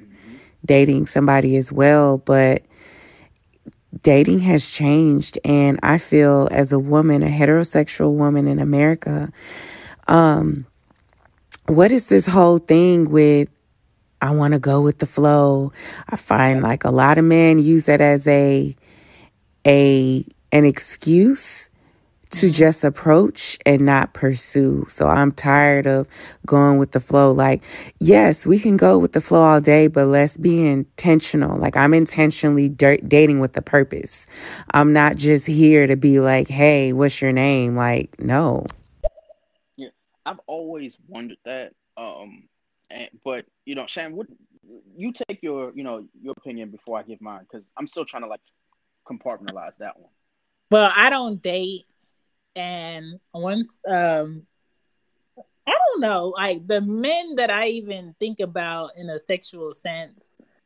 [0.66, 2.18] dating somebody as well.
[2.20, 2.64] But
[4.02, 5.38] dating has changed.
[5.44, 9.32] And I feel as a woman, a heterosexual woman in America,
[10.08, 10.66] um,
[11.66, 13.50] what is this whole thing with
[14.22, 15.72] I want to go with the flow?
[16.10, 18.76] I find like a lot of men use that as a
[19.68, 21.68] a an excuse
[22.32, 22.54] to mm-hmm.
[22.54, 24.86] just approach and not pursue.
[24.88, 26.08] So I'm tired of
[26.46, 27.32] going with the flow.
[27.32, 27.64] Like,
[28.00, 31.58] yes, we can go with the flow all day, but let's be intentional.
[31.58, 34.28] Like, I'm intentionally dirt- dating with a purpose.
[34.74, 37.76] I'm not just here to be like, hey, what's your name?
[37.76, 38.66] Like, no.
[39.76, 39.90] Yeah,
[40.26, 41.74] I've always wondered that.
[41.98, 42.48] Um,
[42.92, 44.28] and, but you know, Shan, what
[44.96, 48.24] you take your, you know, your opinion before I give mine because I'm still trying
[48.24, 48.42] to like
[49.08, 50.12] compartmentalize that one.
[50.72, 51.86] Well, I don't date
[52.56, 54.45] and once um
[55.68, 60.20] I don't know, like the men that I even think about in a sexual sense,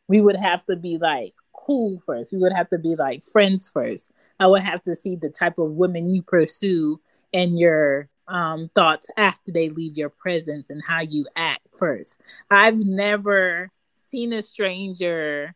[0.08, 2.32] we would have to be like cool first.
[2.32, 4.12] We would have to be like friends first.
[4.40, 7.02] I would have to see the type of women you pursue
[7.34, 12.22] and your um, thoughts after they leave your presence and how you act first.
[12.50, 15.54] I've never seen a stranger,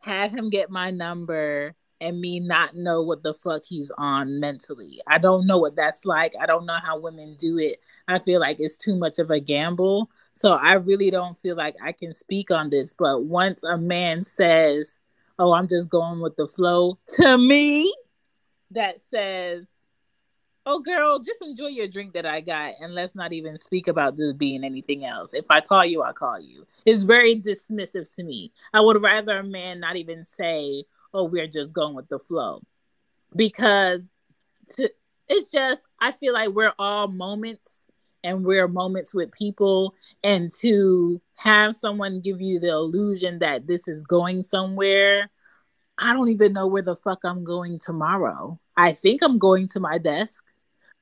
[0.00, 5.00] had him get my number, and me not know what the fuck he's on mentally.
[5.06, 6.34] I don't know what that's like.
[6.40, 7.80] I don't know how women do it.
[8.06, 10.10] I feel like it's too much of a gamble.
[10.34, 12.92] So I really don't feel like I can speak on this.
[12.92, 15.00] But once a man says,
[15.40, 17.94] Oh, I'm just going with the flow, to me,
[18.72, 19.66] that says,
[20.70, 24.16] Oh, girl, just enjoy your drink that I got, and let's not even speak about
[24.18, 25.32] this being anything else.
[25.32, 26.66] If I call you, I call you.
[26.84, 28.52] It's very dismissive to me.
[28.74, 32.62] I would rather a man not even say, oh, we're just going with the flow.
[33.34, 34.08] Because
[34.76, 34.90] to,
[35.28, 37.86] it's just, I feel like we're all moments
[38.24, 39.94] and we're moments with people.
[40.22, 45.30] And to have someone give you the illusion that this is going somewhere,
[45.98, 48.58] I don't even know where the fuck I'm going tomorrow.
[48.76, 50.44] I think I'm going to my desk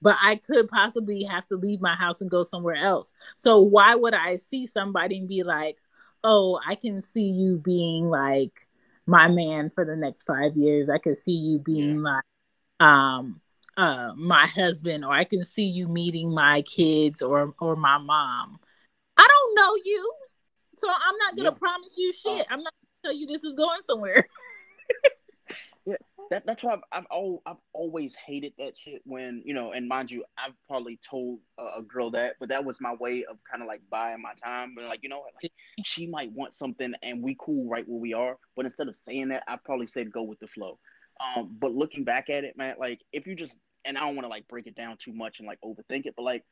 [0.03, 3.15] but I could possibly have to leave my house and go somewhere else.
[3.37, 5.79] So why would I see somebody and be like,
[6.23, 8.66] "Oh, I can see you being like
[9.07, 10.89] my man for the next five years.
[10.91, 12.11] I could see you being yeah.
[12.11, 12.25] like
[12.81, 13.41] um
[13.77, 18.59] uh my husband, or I can see you meeting my kids or or my mom.
[19.17, 20.13] I don't know you.
[20.79, 21.59] So I'm not gonna yeah.
[21.59, 22.41] promise you shit.
[22.41, 24.27] Uh, I'm not gonna tell you this is going somewhere.
[26.31, 29.03] that, that's why I've I've, al- I've always hated that shit.
[29.05, 32.65] When you know, and mind you, I've probably told a, a girl that, but that
[32.65, 34.75] was my way of kind of like buying my time.
[34.77, 35.53] But like, you know, like
[35.85, 38.37] she might want something, and we cool right where we are.
[38.55, 40.79] But instead of saying that, I probably said go with the flow.
[41.21, 44.25] Um, but looking back at it, man, like if you just and I don't want
[44.25, 46.45] to like break it down too much and like overthink it, but like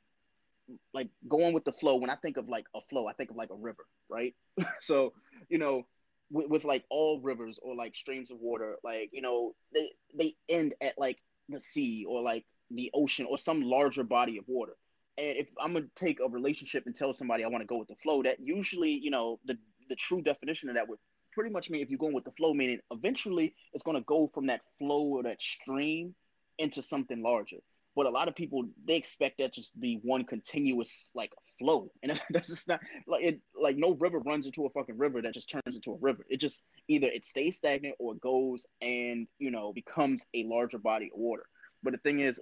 [0.92, 1.96] like going with the flow.
[1.96, 4.34] When I think of like a flow, I think of like a river, right?
[4.80, 5.12] so
[5.48, 5.82] you know,
[6.30, 10.34] with, with like all rivers or like streams of water, like you know, they they
[10.48, 11.18] end at like
[11.48, 14.72] the sea or like the ocean or some larger body of water.
[15.16, 17.88] And if I'm gonna take a relationship and tell somebody I want to go with
[17.88, 19.58] the flow, that usually, you know, the
[19.88, 20.98] the true definition of that would
[21.32, 24.46] pretty much mean if you're going with the flow, meaning eventually it's gonna go from
[24.46, 26.14] that flow or that stream
[26.58, 27.58] into something larger.
[27.96, 31.90] But a lot of people they expect that just to be one continuous like flow,
[32.02, 33.40] and that's just not like it.
[33.60, 36.24] Like no river runs into a fucking river that just turns into a river.
[36.28, 40.78] It just either it stays stagnant or it goes and you know becomes a larger
[40.78, 41.44] body of water.
[41.82, 42.40] But the thing is,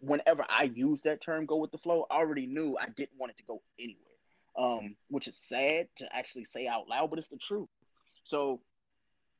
[0.00, 3.32] whenever I use that term "go with the flow," I already knew I didn't want
[3.32, 4.04] it to go anywhere.
[4.58, 7.68] Um, which is sad to actually say out loud, but it's the truth.
[8.24, 8.60] So,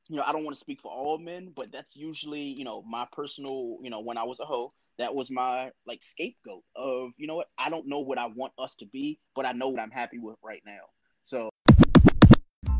[0.07, 2.81] you know, I don't want to speak for all men, but that's usually, you know,
[2.81, 7.09] my personal, you know, when I was a hoe, that was my like scapegoat of,
[7.17, 9.69] you know what, I don't know what I want us to be, but I know
[9.69, 10.81] what I'm happy with right now.
[11.25, 11.49] So,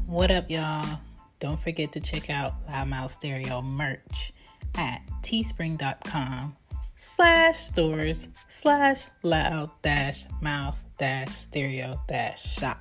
[0.06, 1.00] what up, y'all?
[1.40, 4.34] Don't forget to check out Loud Mouth Stereo merch
[4.76, 6.56] at teespring.com
[6.96, 12.78] slash stores slash loud dash mouth dash stereo dash shop.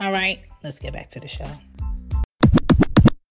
[0.00, 1.50] All right, let's get back to the show.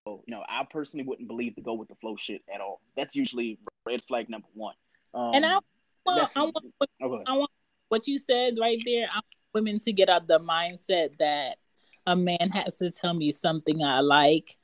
[0.05, 2.82] Oh, you know, I personally wouldn't believe to go with the flow shit at all.
[2.95, 3.57] That's usually
[3.88, 4.76] red flag number one.
[5.14, 5.60] Um, and I
[6.05, 6.58] want, I want,
[7.01, 7.24] okay.
[7.26, 7.51] I want
[7.89, 9.08] what you said right there.
[9.12, 11.58] I want women to get out the mindset that
[12.05, 14.58] a man has to tell me something I like.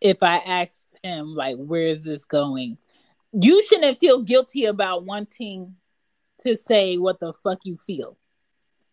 [0.00, 2.78] If I ask him, like, where is this going?
[3.32, 5.76] You shouldn't feel guilty about wanting
[6.40, 8.16] to say what the fuck you feel.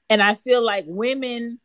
[0.10, 1.60] And I feel like women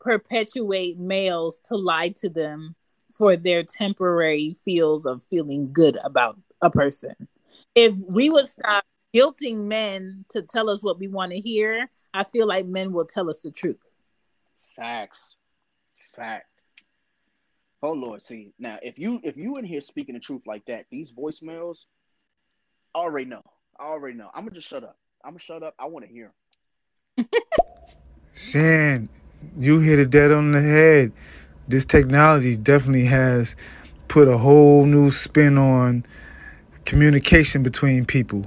[0.00, 2.74] perpetuate males to lie to them
[3.12, 7.14] for their temporary feels of feeling good about a person.
[7.74, 8.84] If we would stop
[9.14, 13.06] guilting men to tell us what we want to hear, I feel like men will
[13.06, 13.78] tell us the truth.
[14.74, 15.36] Facts.
[16.14, 16.46] Fact.
[17.82, 20.86] Oh Lord, see now if you if you in here speaking the truth like that,
[20.90, 21.80] these voicemails,
[22.94, 23.42] I already know.
[23.78, 24.30] I already know.
[24.34, 24.96] I'm gonna just shut up.
[25.24, 25.74] I'm gonna shut up.
[25.78, 26.32] I want to hear.
[28.34, 29.08] Shan,
[29.58, 31.12] you hit it dead on the head.
[31.68, 33.56] This technology definitely has
[34.08, 36.06] put a whole new spin on
[36.86, 38.46] communication between people.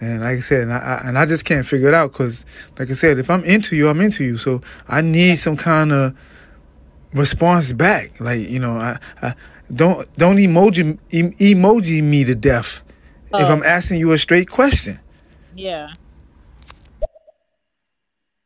[0.00, 2.44] And like I said, and I, and I just can't figure it out because,
[2.78, 4.38] like I said, if I'm into you, I'm into you.
[4.38, 6.16] So I need some kind of
[7.12, 8.18] response back.
[8.20, 9.34] Like you know, I, I
[9.72, 12.82] don't don't emoji emoji me to death
[13.32, 13.40] oh.
[13.40, 13.66] if I'm oh.
[13.66, 14.98] asking you a straight question.
[15.54, 15.88] Yeah.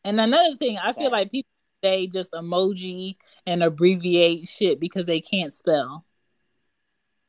[0.05, 1.51] And another thing, I feel like people
[1.83, 3.17] they just emoji
[3.47, 6.05] and abbreviate shit because they can't spell.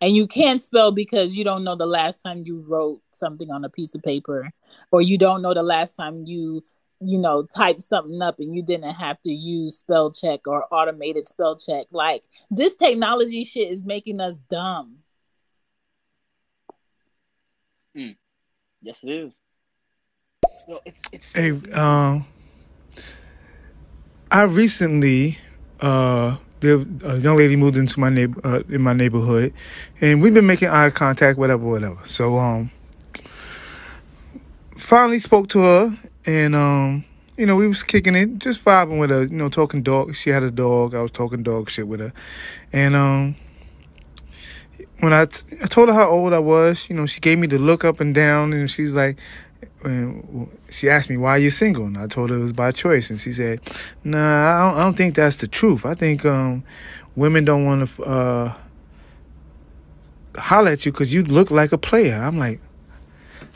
[0.02, 3.66] And you can't spell because you don't know the last time you wrote something on
[3.66, 4.50] a piece of paper,
[4.92, 6.64] or you don't know the last time you,
[7.02, 11.28] you know, typed something up and you didn't have to use spell check or automated
[11.28, 11.88] spell check.
[11.92, 15.00] Like this technology shit is making us dumb.
[17.96, 18.16] Mm.
[18.82, 19.40] Yes, it is.
[20.68, 22.26] No, it's, it's hey, um,
[24.32, 25.40] I recently,
[25.82, 29.54] uh, there, a young lady moved into my neighbor uh, in my neighborhood,
[30.02, 31.98] and we've been making eye contact, whatever, whatever.
[32.06, 32.72] So, um,
[34.78, 37.06] finally spoke to her, and um,
[37.38, 40.16] you know, we was kicking it, just vibing with her, you know, talking dog.
[40.16, 40.94] She had a dog.
[40.96, 42.14] I was talking dog shit with her,
[42.74, 43.36] and um,
[45.00, 47.48] when I, t- I told her how old I was, you know, she gave me
[47.48, 49.18] the look up and down, and she's like,
[49.84, 51.86] and she asked me why are you single?
[51.86, 53.10] And i told her it was by choice.
[53.10, 53.62] And she said
[54.04, 55.86] nah i don't, I don't think that's the truth.
[55.86, 56.64] I think um,
[57.16, 58.54] women don't want to uh,
[60.38, 62.16] holler at you because you look like a player.
[62.16, 62.60] I'm like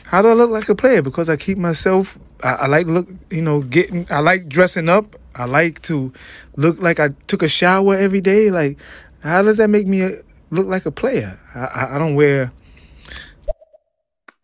[0.04, 1.02] how do i look like a player?
[1.02, 5.16] Because i keep myself I, I like look you know getting i like dressing up.
[5.34, 6.12] I like to
[6.56, 8.50] look like i took a shower every day.
[8.50, 8.78] Like
[9.22, 10.16] how does that make me
[10.50, 11.40] look like a player?
[11.54, 12.52] I, I, don't wear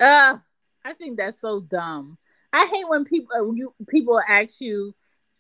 [0.01, 0.39] uh
[0.91, 2.19] I think that's so dumb.
[2.53, 4.93] I hate when people uh, you people ask you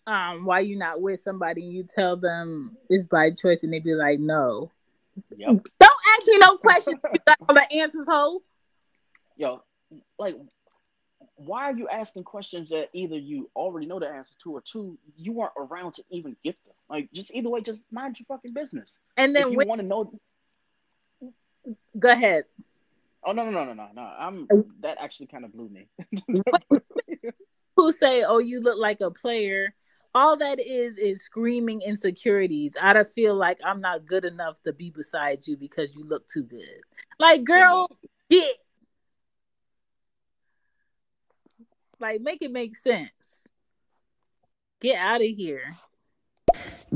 [0.07, 3.81] um why you're not with somebody and you tell them it's by choice and they
[3.81, 4.71] be like no.
[5.37, 5.67] Yep.
[5.81, 7.01] Don't ask me no questions.
[7.13, 8.43] you all the answers, ho.
[9.37, 9.63] Yo,
[10.21, 10.37] like
[11.35, 14.97] why are you asking questions that either you already know the answers to or two
[15.17, 16.75] you weren't around to even get them?
[16.89, 19.01] Like just either way, just mind your fucking business.
[19.17, 20.13] And then if you want to know
[21.99, 22.45] Go ahead.
[23.25, 24.03] Oh no no no no no no!
[24.19, 24.49] I'm
[24.81, 25.89] that actually kind of blew me.
[27.77, 29.75] Who say, "Oh, you look like a player"?
[30.15, 32.77] All that is is screaming insecurities.
[32.81, 36.27] I don't feel like I'm not good enough to be beside you because you look
[36.27, 36.81] too good.
[37.19, 37.89] Like, girl,
[38.31, 38.57] get
[42.01, 43.13] like make it make sense.
[44.81, 45.77] Get out of here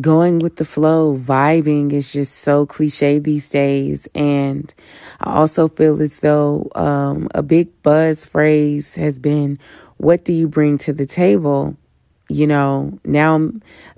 [0.00, 4.08] going with the flow, vibing is just so cliche these days.
[4.14, 4.72] And
[5.20, 9.58] I also feel as though um, a big buzz phrase has been,
[9.96, 11.76] What do you bring to the table?
[12.30, 13.50] You know, now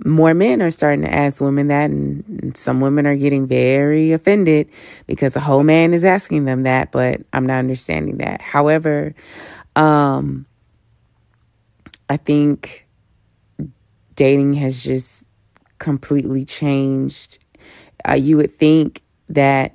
[0.03, 4.69] more men are starting to ask women that, and some women are getting very offended
[5.07, 8.41] because a whole man is asking them that, but I'm not understanding that.
[8.41, 9.15] However,
[9.77, 10.45] um,
[12.09, 12.85] I think
[14.15, 15.26] dating has just
[15.79, 17.39] completely changed.
[18.07, 19.73] Uh, you would think that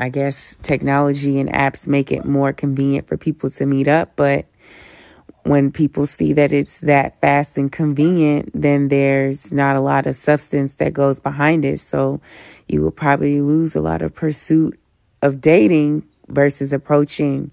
[0.00, 4.46] I guess technology and apps make it more convenient for people to meet up, but
[5.44, 10.14] when people see that it's that fast and convenient, then there's not a lot of
[10.14, 11.80] substance that goes behind it.
[11.80, 12.20] So
[12.68, 14.78] you will probably lose a lot of pursuit
[15.20, 17.50] of dating versus approaching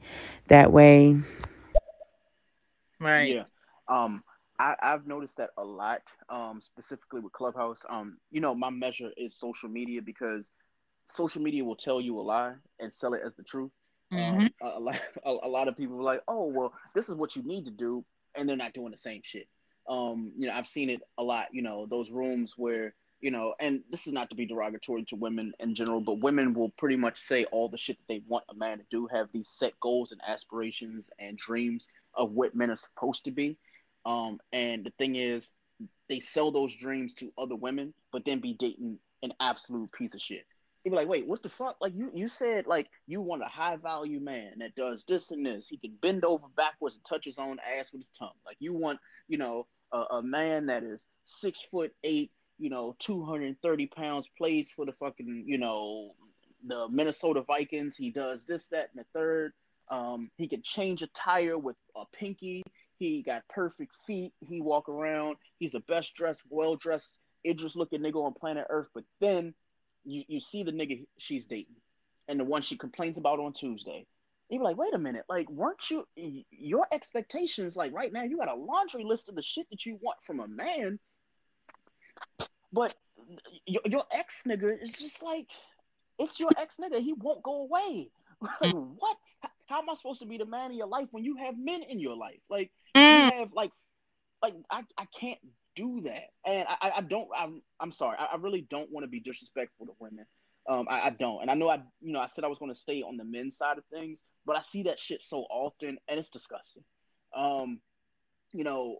[0.47, 1.19] that way.
[2.99, 3.35] Right.
[3.35, 3.43] Yeah.
[3.87, 4.23] Um,
[4.59, 7.79] I, I've noticed that a lot, um, specifically with Clubhouse.
[7.89, 10.51] Um, you know, my measure is social media because
[11.05, 13.71] social media will tell you a lie and sell it as the truth.
[14.13, 14.39] Mm-hmm.
[14.39, 17.15] Um, a, a, lot, a, a lot of people are like, oh, well, this is
[17.15, 18.03] what you need to do,
[18.35, 19.47] and they're not doing the same shit.
[19.87, 21.47] Um, you know, I've seen it a lot.
[21.51, 25.15] You know, those rooms where you know, and this is not to be derogatory to
[25.15, 28.45] women in general, but women will pretty much say all the shit that they want
[28.49, 32.71] a man to do, have these set goals and aspirations and dreams of what men
[32.71, 33.57] are supposed to be.
[34.05, 35.51] Um, and the thing is,
[36.07, 40.21] they sell those dreams to other women, but then be dating an absolute piece of
[40.21, 40.45] shit.
[40.83, 41.75] He'd be like, wait, what the fuck?
[41.81, 45.45] Like you, you said like you want a high value man that does this and
[45.45, 45.67] this.
[45.67, 48.37] He can bend over backwards and touch his own ass with his tongue.
[48.45, 52.95] Like you want, you know, a, a man that is six foot eight, you know,
[52.99, 56.13] 230 pounds, plays for the fucking, you know,
[56.65, 57.95] the Minnesota Vikings.
[57.97, 59.53] He does this, that, and the third.
[59.89, 62.63] Um, he can change a tire with a pinky.
[62.99, 64.33] He got perfect feet.
[64.41, 65.37] He walk around.
[65.57, 67.13] He's the best dressed, well dressed,
[67.47, 68.89] Idris looking nigga on planet Earth.
[68.93, 69.53] But then
[70.03, 71.77] you, you see the nigga she's dating
[72.27, 74.05] and the one she complains about on Tuesday.
[74.49, 78.23] You be like, wait a minute, like, weren't you your expectations like right now?
[78.23, 80.99] You got a laundry list of the shit that you want from a man,
[82.73, 82.95] but
[83.65, 85.47] your, your ex nigga is just like,
[86.17, 86.99] it's your ex nigga.
[86.99, 88.09] He won't go away.
[88.41, 88.93] like, hmm.
[88.97, 89.17] what?
[89.67, 91.83] How am I supposed to be the man in your life when you have men
[91.83, 92.39] in your life?
[92.49, 93.01] Like, you
[93.39, 93.71] have like,
[94.41, 95.39] like I, I can't
[95.75, 96.29] do that.
[96.45, 98.17] And I, I don't, I'm, I'm sorry.
[98.19, 100.25] I, I really don't want to be disrespectful to women.
[100.67, 101.41] Um, I, I, don't.
[101.41, 103.23] And I know I, you know, I said I was going to stay on the
[103.23, 106.83] men's side of things, but I see that shit so often and it's disgusting.
[107.35, 107.79] Um,
[108.51, 108.97] you know,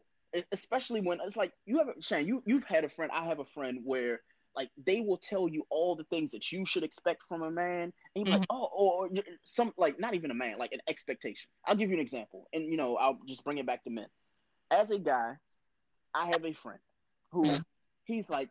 [0.52, 3.46] especially when it's like you have, Shane, you, you've had a friend, I have a
[3.46, 4.22] friend where
[4.56, 7.84] like they will tell you all the things that you should expect from a man.
[7.84, 8.34] And you're mm-hmm.
[8.39, 9.10] like, oh, or
[9.43, 11.50] some, like not even a man, like an expectation.
[11.66, 12.47] I'll give you an example.
[12.54, 14.08] And, you know, I'll just bring it back to men.
[14.72, 15.36] As a guy,
[16.14, 16.80] I have a friend
[17.32, 17.62] who mm-hmm.
[18.04, 18.50] he's like,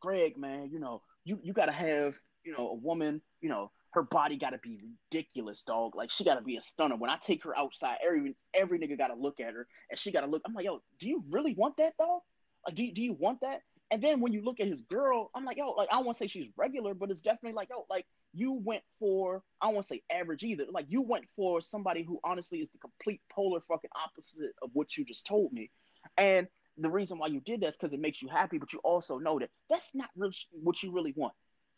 [0.00, 4.02] Greg, man, you know, you you gotta have, you know, a woman, you know, her
[4.02, 4.78] body gotta be
[5.10, 5.96] ridiculous, dog.
[5.96, 6.96] Like she gotta be a stunner.
[6.96, 10.26] When I take her outside, every every nigga gotta look at her and she gotta
[10.26, 10.42] look.
[10.44, 12.20] I'm like, yo, do you really want that, dog?
[12.66, 13.62] Like, do, do you want that?
[13.90, 16.18] And then when you look at his girl, I'm like, yo, like I don't want
[16.18, 19.74] to say she's regular, but it's definitely like, yo, like you went for I don't
[19.74, 20.64] want to say average either.
[20.70, 24.96] Like you went for somebody who honestly is the complete polar fucking opposite of what
[24.96, 25.70] you just told me.
[26.16, 28.80] And the reason why you did that is because it makes you happy, but you
[28.82, 31.34] also know that that's not really what you really want.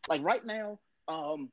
[0.09, 0.79] Like right now,
[1.09, 1.51] um,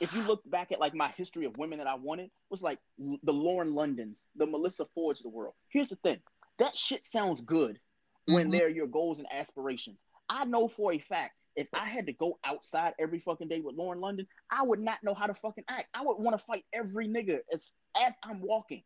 [0.00, 2.78] if you look back at like my history of women that I wanted, was like
[2.98, 5.54] the Lauren Londons, the Melissa Fords of the world.
[5.68, 6.18] Here's the thing,
[6.58, 7.80] that shit sounds good
[8.32, 8.52] when mm-hmm.
[8.52, 9.98] they're your goals and aspirations.
[10.28, 13.74] I know for a fact if I had to go outside every fucking day with
[13.74, 15.88] Lauren London, I would not know how to fucking act.
[15.94, 17.62] I would want to fight every nigga as
[18.00, 18.82] as I'm walking.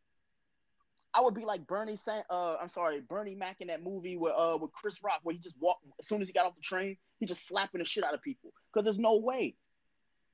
[1.13, 4.33] I would be like Bernie San- uh I'm sorry, Bernie Mac in that movie with
[4.37, 6.63] uh with Chris Rock where he just walked as soon as he got off the
[6.63, 8.53] train, he just slapping the shit out of people.
[8.73, 9.57] Because there's no way.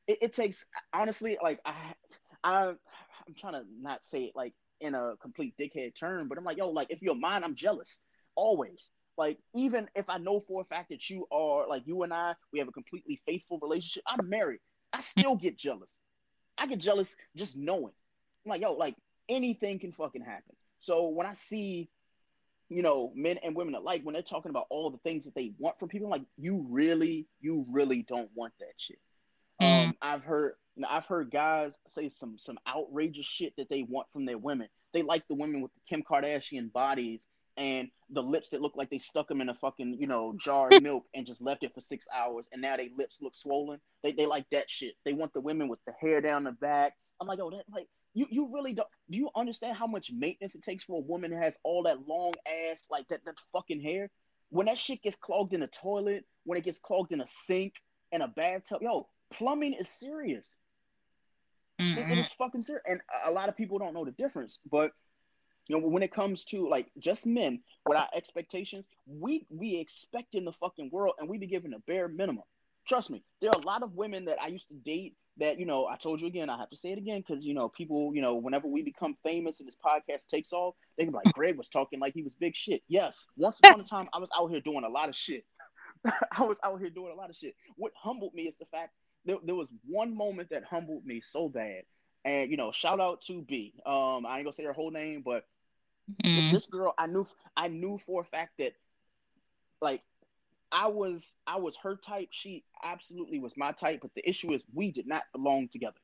[0.07, 1.75] It, it, takes honestly, like I
[2.43, 6.45] I I'm trying to not say it like in a complete dickhead term, but I'm
[6.45, 8.01] like, yo, like if you're mine, I'm jealous.
[8.35, 8.89] Always.
[9.21, 12.33] Like, even if I know for a fact that you are like you and I,
[12.55, 14.03] we have a completely faithful relationship.
[14.07, 14.61] I'm married.
[14.95, 16.01] I still get jealous.
[16.57, 17.93] I get jealous just knowing.
[18.47, 18.95] I'm like, yo, like
[19.29, 20.57] anything can fucking happen.
[20.79, 21.91] So when I see,
[22.71, 25.53] you know, men and women alike, when they're talking about all the things that they
[25.59, 29.01] want from people, I'm like, you really, you really don't want that shit.
[29.61, 29.89] Mm.
[29.89, 33.83] Um, I've heard, you know, I've heard guys say some some outrageous shit that they
[33.83, 34.69] want from their women.
[34.95, 37.27] They like the women with the Kim Kardashian bodies
[37.59, 40.69] and the lips that look like they stuck them in a fucking you know jar
[40.73, 43.81] of milk and just left it for six hours and now they lips look swollen.
[44.03, 44.95] They, they like that shit.
[45.05, 46.95] They want the women with the hair down the back.
[47.21, 50.55] I'm like oh that like you you really don't do you understand how much maintenance
[50.55, 53.81] it takes for a woman that has all that long ass like that that fucking
[53.81, 54.11] hair?
[54.51, 57.75] When that shit gets clogged in a toilet when it gets clogged in a sink
[58.13, 60.57] and a bathtub yo plumbing is serious.
[61.81, 61.99] Mm-hmm.
[61.99, 64.91] it, it is fucking serious and a lot of people don't know the difference but
[65.69, 70.35] you know when it comes to like just men with our expectations we we expect
[70.35, 72.45] in the fucking world and we be given a bare minimum.
[72.87, 75.67] Trust me there are a lot of women that i used to date that you
[75.67, 78.11] know i told you again i have to say it again because you know people
[78.15, 81.33] you know whenever we become famous and this podcast takes off they can be like
[81.35, 82.83] greg was talking like he was big shit.
[82.89, 85.45] Yes once upon a time i was out here doing a lot of shit.
[86.39, 87.55] I was out here doing a lot of shit.
[87.77, 88.93] What humbled me is the fact
[89.25, 91.83] there, there was one moment that humbled me so bad.
[92.25, 93.75] And you know, shout out to B.
[93.87, 95.45] Um, I ain't gonna say her whole name, but
[96.25, 96.51] Mm.
[96.51, 98.73] this girl, I knew, I knew for a fact that,
[99.81, 100.03] like,
[100.73, 102.29] I was, I was her type.
[102.31, 104.01] She absolutely was my type.
[104.03, 105.99] But the issue is, we did not belong together.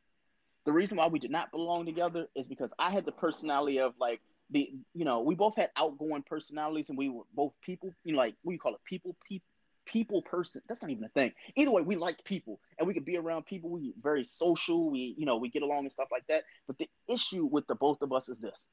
[0.64, 3.94] The reason why we did not belong together is because I had the personality of
[4.00, 7.94] like the, you know, we both had outgoing personalities, and we were both people.
[8.04, 8.84] You know, like what do you call it?
[8.84, 9.46] People, people,
[9.86, 10.60] people person.
[10.68, 11.32] That's not even a thing.
[11.56, 13.70] Either way, we like people, and we can be around people.
[13.70, 14.90] We very social.
[14.90, 16.44] We, you know, we get along and stuff like that.
[16.66, 18.66] But the issue with the both of us is this: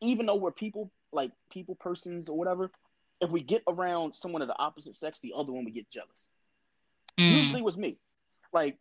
[0.00, 2.70] even though we're people, like people persons or whatever,
[3.20, 6.26] if we get around someone of the opposite sex, the other one would get jealous.
[7.18, 7.32] Mm.
[7.32, 7.98] Usually it was me.
[8.52, 8.78] Like,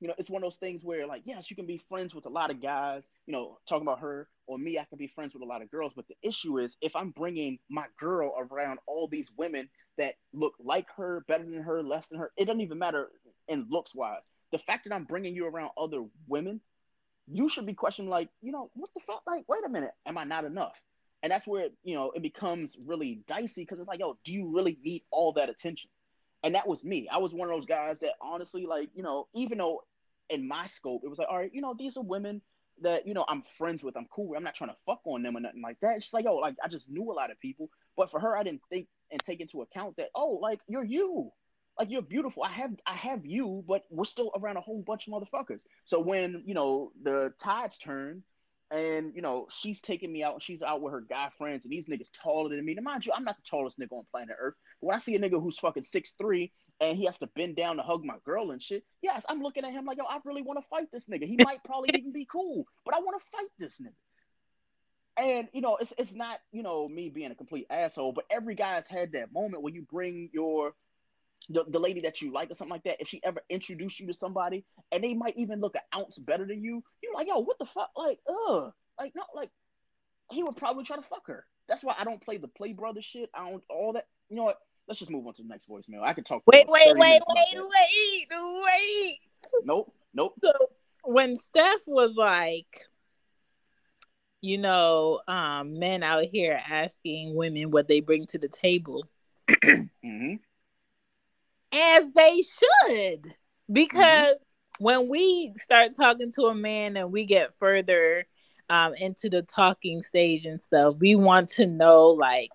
[0.00, 2.26] you know, it's one of those things where, like, yes, you can be friends with
[2.26, 5.32] a lot of guys, you know, talking about her, or me, I can be friends
[5.32, 5.92] with a lot of girls.
[5.94, 9.68] But the issue is, if I'm bringing my girl around all these women
[9.98, 13.10] that look like her, better than her, less than her, it doesn't even matter
[13.48, 14.22] in looks wise.
[14.50, 16.60] The fact that I'm bringing you around other women,
[17.30, 19.22] you should be questioning, like, you know, what the fuck?
[19.26, 20.80] Like, wait a minute, am I not enough?
[21.22, 24.32] And that's where, it, you know, it becomes really dicey because it's like, yo, do
[24.32, 25.88] you really need all that attention?
[26.42, 27.08] And that was me.
[27.08, 29.84] I was one of those guys that honestly, like, you know, even though
[30.28, 32.42] in my scope, it was like, all right, you know, these are women
[32.80, 34.38] that, you know, I'm friends with, I'm cool with.
[34.38, 35.96] I'm not trying to fuck on them or nothing like that.
[35.96, 37.70] It's just like, yo, like, I just knew a lot of people.
[37.96, 41.30] But for her, I didn't think and take into account that, oh, like, you're you.
[41.78, 42.42] Like, you're beautiful.
[42.42, 45.60] I have, I have you, but we're still around a whole bunch of motherfuckers.
[45.84, 48.22] So when, you know, the tides turn,
[48.72, 51.72] and you know she's taking me out and she's out with her guy friends and
[51.72, 52.74] these niggas taller than me.
[52.74, 54.54] Now mind you, I'm not the tallest nigga on planet Earth.
[54.80, 57.56] But when I see a nigga who's fucking six three and he has to bend
[57.56, 60.18] down to hug my girl and shit, yes, I'm looking at him like yo, I
[60.24, 61.26] really want to fight this nigga.
[61.26, 63.92] He might probably even be cool, but I want to fight this nigga.
[65.16, 68.54] And you know, it's it's not you know me being a complete asshole, but every
[68.54, 70.74] guy's had that moment where you bring your
[71.48, 74.06] the, the lady that you like or something like that, if she ever introduced you
[74.06, 77.38] to somebody and they might even look an ounce better than you, you're like, yo,
[77.40, 77.90] what the fuck?
[77.96, 78.72] Like, ugh.
[78.98, 79.50] Like, no, like,
[80.30, 81.46] he would probably try to fuck her.
[81.68, 83.30] That's why I don't play the play brother shit.
[83.34, 84.06] I don't, all that.
[84.28, 84.58] You know what?
[84.88, 86.02] Let's just move on to the next voicemail.
[86.02, 86.42] I could talk.
[86.46, 89.18] Wait, wait, wait, wait, wait, wait.
[89.64, 90.34] Nope, nope.
[90.42, 90.52] So
[91.04, 92.86] when Steph was like,
[94.42, 99.04] you know, um, men out here asking women what they bring to the table,
[99.64, 100.34] hmm
[101.72, 103.34] as they should,
[103.72, 104.36] because
[104.78, 108.26] when we start talking to a man and we get further
[108.70, 112.50] um, into the talking stage and stuff, we want to know, like,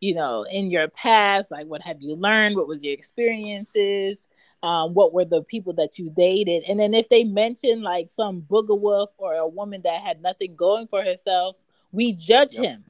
[0.00, 2.56] you know, in your past, like, what have you learned?
[2.56, 4.18] What was your experiences?
[4.62, 6.64] Um, what were the people that you dated?
[6.68, 10.54] And then if they mention like some booger wolf or a woman that had nothing
[10.54, 12.64] going for herself, we judge Yep.
[12.64, 12.84] him.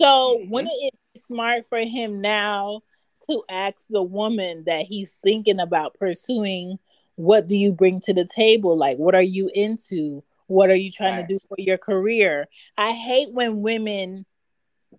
[0.00, 0.48] So Mhm.
[0.48, 2.82] wouldn't it be smart for him now
[3.28, 6.78] to ask the woman that he's thinking about pursuing,
[7.16, 8.76] what do you bring to the table?
[8.76, 10.22] Like, what are you into?
[10.46, 12.48] What are you trying to do for your career?
[12.76, 14.26] I hate when women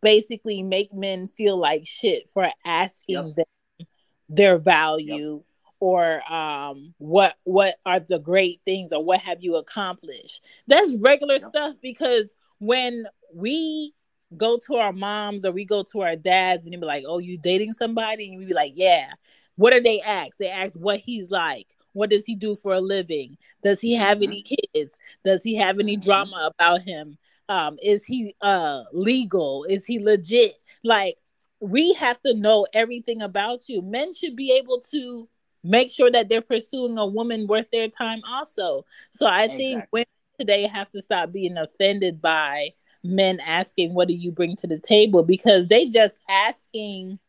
[0.01, 3.87] basically make men feel like shit for asking them
[4.29, 5.43] their value
[5.80, 10.43] or um what what are the great things or what have you accomplished?
[10.67, 11.49] That's regular Yep.
[11.49, 13.93] stuff because when we
[14.36, 17.19] go to our moms or we go to our dads and they be like oh
[17.19, 18.30] you dating somebody?
[18.30, 19.13] And we be like yeah.
[19.55, 20.38] What do they ask?
[20.38, 21.67] They ask what he's like.
[21.93, 23.38] What does he do for a living?
[23.63, 24.23] Does he have Mhm.
[24.23, 24.97] any kids?
[25.23, 26.01] Does he have any Mhm.
[26.03, 27.17] drama about him?
[27.49, 29.63] Um is he uh legal?
[29.65, 30.57] Is he legit?
[30.84, 31.15] Like
[31.59, 33.82] we have to know everything about you.
[33.82, 35.28] Men should be able to
[35.66, 39.89] make sure that they're pursuing a woman worth their time also so i think Exactly.
[39.91, 40.05] women
[40.39, 42.70] today have to stop being offended by
[43.03, 47.20] men asking what do you bring to the table because they just asking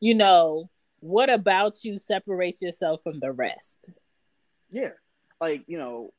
[0.00, 3.90] you know what about you separates yourself from the rest
[4.70, 4.90] Yeah,
[5.40, 6.12] like you know,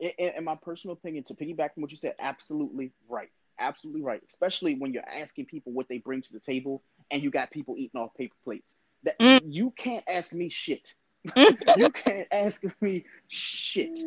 [0.00, 4.22] in, in my personal opinion, to piggyback from what you said, absolutely right, absolutely right.
[4.28, 7.76] Especially when you're asking people what they bring to the table, and you got people
[7.78, 8.76] eating off paper plates.
[9.04, 9.40] That Mm.
[9.44, 10.94] you can't ask me shit.
[11.76, 14.00] you can't ask me shit.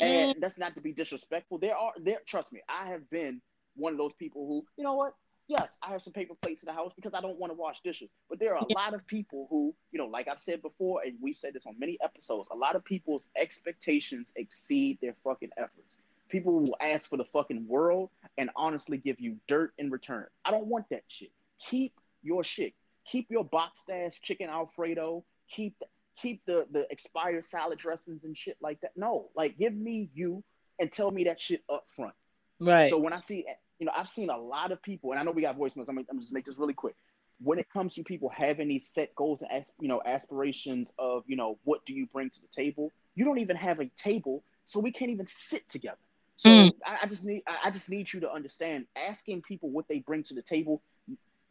[0.00, 1.58] And that's not to be disrespectful.
[1.58, 2.20] There are there.
[2.26, 3.40] Trust me, I have been
[3.74, 5.14] one of those people who, you know what?
[5.48, 7.80] Yes, I have some paper plates in the house because I don't want to wash
[7.80, 8.10] dishes.
[8.28, 11.14] But there are a lot of people who, you know, like I've said before, and
[11.22, 15.96] we've said this on many episodes, a lot of people's expectations exceed their fucking efforts.
[16.28, 20.26] People will ask for the fucking world and honestly give you dirt in return.
[20.44, 21.32] I don't want that shit.
[21.70, 22.74] Keep your shit.
[23.10, 25.24] Keep your box ass chicken Alfredo.
[25.50, 25.86] Keep the,
[26.20, 28.92] keep the the expired salad dressings and shit like that.
[28.96, 30.42] No, like give me you
[30.78, 32.14] and tell me that shit up front.
[32.60, 33.46] right So when I see,
[33.78, 35.88] you know, I've seen a lot of people, and I know we got voicemails.
[35.88, 36.96] I'm, gonna- I'm just make this really quick.
[37.40, 41.36] when it comes to people having these set goals and you know aspirations of you
[41.36, 44.80] know what do you bring to the table, you don't even have a table, so
[44.80, 45.98] we can't even sit together.
[46.36, 46.72] So mm.
[46.86, 50.22] I, I, just need I just need you to understand asking people what they bring
[50.24, 50.82] to the table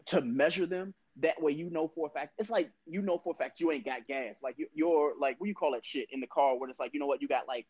[0.07, 0.93] to measure them.
[1.21, 2.33] That way, you know for a fact.
[2.37, 4.39] It's like you know for a fact you ain't got gas.
[4.43, 6.79] Like you, you're like what do you call that shit in the car where it's
[6.79, 7.65] like you know what you got like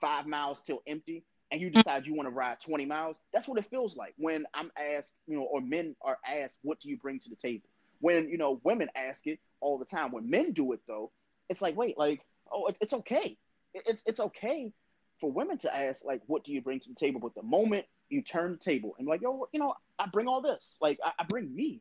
[0.00, 3.58] five miles till empty and you decide you want to ride 20 miles, that's what
[3.58, 6.96] it feels like when I'm asked, you know, or men are asked, what do you
[6.96, 7.68] bring to the table?
[8.00, 10.12] When, you know, women ask it all the time.
[10.12, 11.10] When men do it, though,
[11.48, 12.20] it's like, wait, like,
[12.52, 13.36] oh, it, it's okay.
[13.74, 14.72] It, it's, it's okay
[15.20, 17.20] for women to ask, like, what do you bring to the table?
[17.20, 20.42] But the moment you turn the table and like, yo, you know, I bring all
[20.42, 21.80] this, like, I, I bring me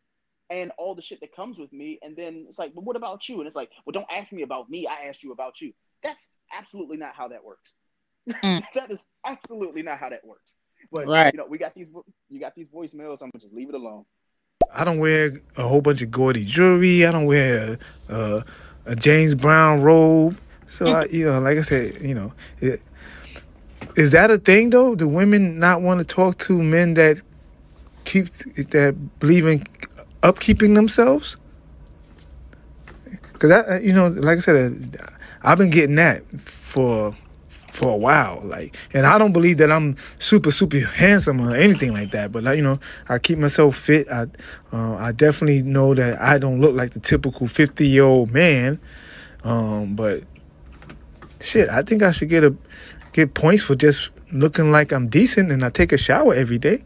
[0.50, 2.00] and all the shit that comes with me.
[2.02, 3.38] And then it's like, but what about you?
[3.38, 4.88] And it's like, well, don't ask me about me.
[4.88, 5.74] I asked you about you.
[6.04, 6.24] That's
[6.58, 7.74] absolutely not how that works.
[8.30, 8.64] Mm.
[8.76, 10.52] that is absolutely not how that works.
[10.92, 11.34] But right.
[11.34, 11.90] you know, we got these
[12.30, 13.22] you got these voicemails.
[13.22, 14.06] I'm gonna just leave it alone.
[14.74, 17.06] I don't wear a whole bunch of gaudy jewelry.
[17.06, 17.78] I don't wear
[18.10, 18.44] a,
[18.86, 20.38] a James Brown robe.
[20.68, 22.82] So I, you know, like I said, you know, it,
[23.96, 24.96] is that a thing though?
[24.96, 27.22] Do women not want to talk to men that
[28.06, 29.66] keep that believe in
[30.22, 31.38] upkeeping themselves?
[33.34, 35.00] Because I, you know, like I said,
[35.44, 37.16] I've been getting that for
[37.78, 38.42] for a while.
[38.44, 42.32] Like, and I don't believe that I'm super, super handsome or anything like that.
[42.32, 44.10] But like, you know, I keep myself fit.
[44.10, 44.26] I,
[44.74, 48.80] uh, I definitely know that I don't look like the typical 50 year old man.
[49.44, 50.24] Um, but
[51.40, 52.56] shit, I think I should get a
[53.14, 56.84] get points for just looking like I'm decent and I take a shower every day.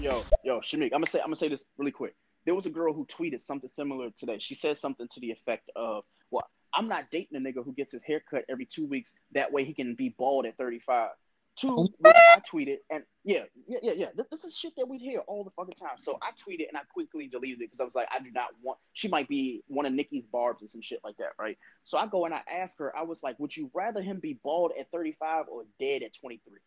[0.00, 2.14] Yo, yo, Shamik, I'm gonna say I'm gonna say this really quick.
[2.44, 4.38] There was a girl who tweeted something similar today.
[4.40, 7.92] She said something to the effect of, "Well, I'm not dating a nigga who gets
[7.92, 9.14] his hair cut every two weeks.
[9.32, 11.10] That way he can be bald at 35.
[11.54, 11.88] Two, oh.
[12.06, 14.06] I tweeted, and yeah, yeah, yeah, yeah.
[14.16, 15.98] This, this, is shit that we hear all the fucking time.
[15.98, 18.48] So I tweeted and I quickly deleted it because I was like, I do not
[18.62, 18.78] want.
[18.94, 21.58] She might be one of Nicki's barbs and some shit like that, right?
[21.84, 22.96] So I go and I ask her.
[22.96, 26.58] I was like, would you rather him be bald at 35 or dead at 23?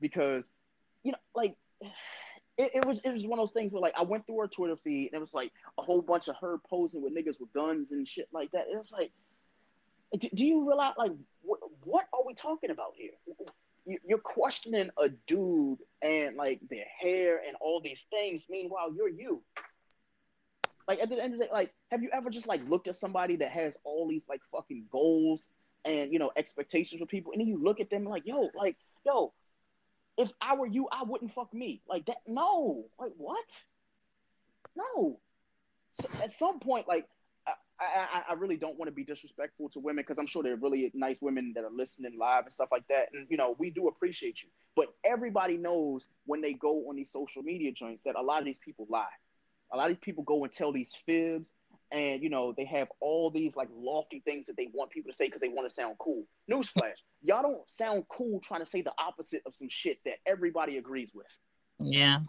[0.00, 0.48] Because,
[1.02, 1.56] you know, like.
[2.58, 4.48] It, it, was it was one of those things where like I went through her
[4.48, 7.52] Twitter feed and it was like a whole bunch of her posing with niggas with
[7.52, 8.66] guns and shit like that.
[8.68, 9.12] It was like
[10.16, 13.12] do, do you realize like what, what are we talking about here?
[14.04, 18.46] You're questioning a dude and like their hair and all these things.
[18.50, 19.42] Meanwhile, you're you.
[20.86, 22.96] Like at the end of the day, like have you ever just like looked at
[22.96, 25.52] somebody that has all these like fucking goals
[25.84, 28.76] and you know expectations for people, and then you look at them like, yo, like
[29.04, 29.32] yo,
[30.18, 31.82] if I were you, I wouldn't fuck me.
[31.88, 32.18] Like that.
[32.26, 32.84] No.
[32.98, 33.46] Like what?
[34.76, 35.20] No.
[35.92, 37.06] So at some point, like
[37.80, 40.54] I, I, I really don't want to be disrespectful to women because I'm sure there
[40.54, 43.08] are really nice women that are listening live and stuff like that.
[43.12, 44.48] And you know, we do appreciate you.
[44.74, 48.44] But everybody knows when they go on these social media joints that a lot of
[48.44, 49.06] these people lie.
[49.72, 51.52] A lot of these people go and tell these fibs,
[51.92, 55.16] and you know, they have all these like lofty things that they want people to
[55.16, 56.24] say because they want to sound cool.
[56.50, 60.76] Newsflash: y'all don't sound cool trying to say the opposite of some shit that everybody
[60.76, 61.26] agrees with.
[61.80, 62.20] Yeah.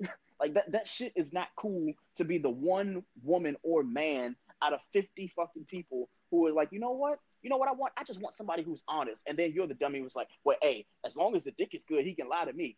[0.40, 4.72] like that that shit is not cool to be the one woman or man out
[4.72, 7.18] of 50 fucking people who are like, you know what?
[7.42, 7.92] You know what I want?
[7.96, 9.22] I just want somebody who's honest.
[9.26, 11.84] And then you're the dummy who's like, well, hey, as long as the dick is
[11.84, 12.76] good, he can lie to me.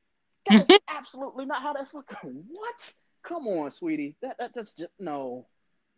[0.49, 2.91] That's absolutely not how that's fucking what?
[3.23, 4.17] Come on, sweetie.
[4.23, 5.47] That, that that's just no,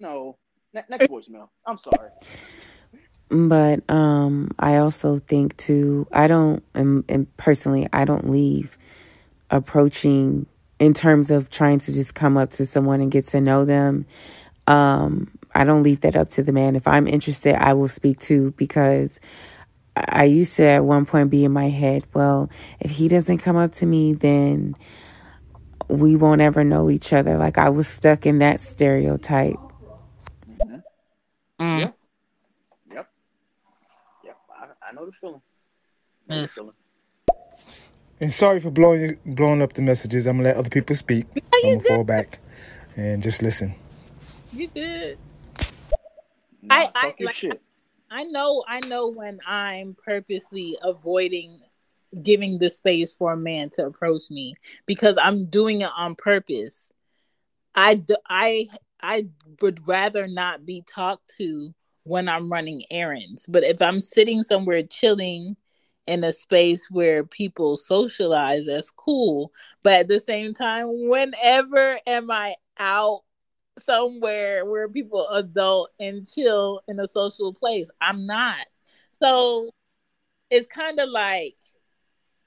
[0.01, 0.39] no.
[0.75, 1.49] Ne- next voicemail.
[1.67, 2.11] I'm sorry.
[3.29, 6.07] But um, I also think too.
[6.13, 8.77] I don't, and, and personally, I don't leave
[9.51, 10.47] approaching
[10.79, 14.05] in terms of trying to just come up to someone and get to know them.
[14.67, 16.77] Um, I don't leave that up to the man.
[16.77, 19.21] If I'm interested, I will speak to because
[19.97, 22.51] I used to at one point be in my head, well,
[22.81, 24.75] if he doesn't come up to me, then
[25.89, 27.37] we won't ever know each other.
[27.37, 29.59] Like I was stuck in that stereotype.
[30.49, 30.77] Mm-hmm.
[31.61, 31.95] Mm.
[34.93, 35.43] I, I know the feeling.
[36.29, 36.55] Know yes.
[36.55, 36.75] the feeling.
[38.21, 40.27] And sorry for blowing blowing up the messages.
[40.27, 41.27] I'm gonna let other people speak.
[41.65, 42.39] I'm gonna fall back
[42.97, 43.75] and just listen.
[44.53, 45.19] You good?
[46.71, 47.61] I I, like,
[48.11, 51.61] I know I know when I'm purposely avoiding
[52.23, 54.55] giving the space for a man to approach me
[54.87, 56.93] because I'm doing it on purpose.
[57.75, 58.69] I do, I
[59.01, 59.27] I
[59.61, 61.75] would rather not be talked to
[62.05, 63.47] when I'm running errands.
[63.49, 65.57] But if I'm sitting somewhere chilling
[66.07, 69.53] in a space where people socialize, that's cool.
[69.83, 73.23] But at the same time, whenever am I out
[73.79, 77.89] somewhere where people adult and chill in a social place.
[78.01, 78.67] I'm not.
[79.21, 79.71] So
[80.51, 81.57] it's kind of like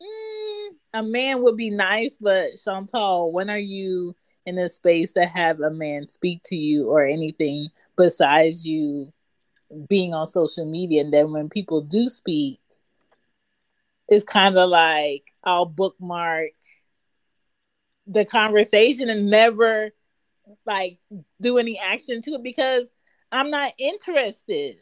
[0.02, 5.26] mm, a man would be nice, but Chantal, when are you in a space to
[5.26, 9.12] have a man speak to you or anything besides you
[9.88, 11.02] being on social media.
[11.02, 12.60] And then when people do speak,
[14.08, 16.52] it's kind of like I'll bookmark
[18.08, 19.92] the conversation and never
[20.66, 21.00] like
[21.42, 22.90] do any action to it because
[23.32, 24.76] I'm not interested.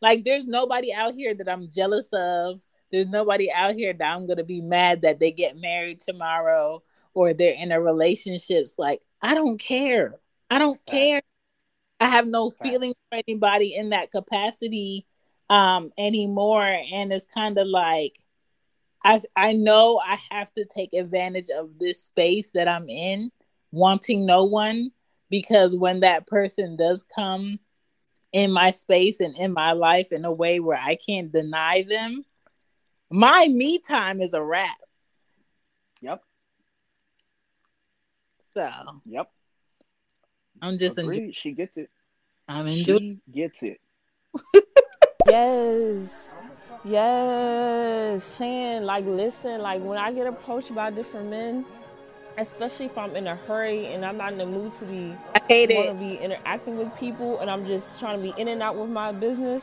[0.00, 2.60] Like there's nobody out here that I'm jealous of.
[2.90, 6.82] There's nobody out here that I'm gonna be mad that they get married tomorrow
[7.14, 8.76] or they're in a relationships.
[8.78, 10.16] Like I don't care.
[10.48, 11.22] I don't care.
[12.00, 15.06] I have no feelings for anybody in that capacity
[15.50, 16.78] um anymore.
[16.92, 18.18] And it's kind of like
[19.04, 23.30] I I know I have to take advantage of this space that I'm in,
[23.72, 24.90] wanting no one,
[25.28, 27.58] because when that person does come
[28.32, 32.24] in my space and in my life in a way where I can't deny them,
[33.10, 34.76] my me time is a wrap.
[36.00, 36.22] Yep.
[38.54, 38.70] So.
[39.04, 39.30] Yep.
[40.62, 41.32] I'm just enjoying.
[41.32, 41.90] She gets it.
[42.48, 43.20] I'm enjoying.
[43.26, 43.80] She gets it.
[45.26, 46.34] yes.
[46.82, 51.66] Yes, Shan, like listen, like when I get approached by different men,
[52.38, 55.40] especially if I'm in a hurry and I'm not in the mood to be I
[55.46, 58.62] hate want to be interacting with people and I'm just trying to be in and
[58.62, 59.62] out with my business,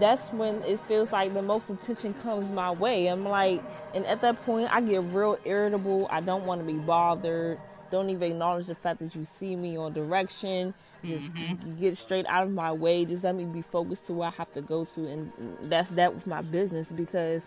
[0.00, 3.06] that's when it feels like the most attention comes my way.
[3.06, 3.62] I'm like,
[3.94, 6.08] and at that point, I get real irritable.
[6.10, 7.58] I don't want to be bothered.
[7.90, 10.74] Don't even acknowledge the fact that you see me on direction.
[11.04, 11.80] Just mm-hmm.
[11.80, 13.04] get straight out of my way.
[13.04, 15.32] Just let me be focused to where I have to go to, and
[15.62, 17.46] that's that with my business because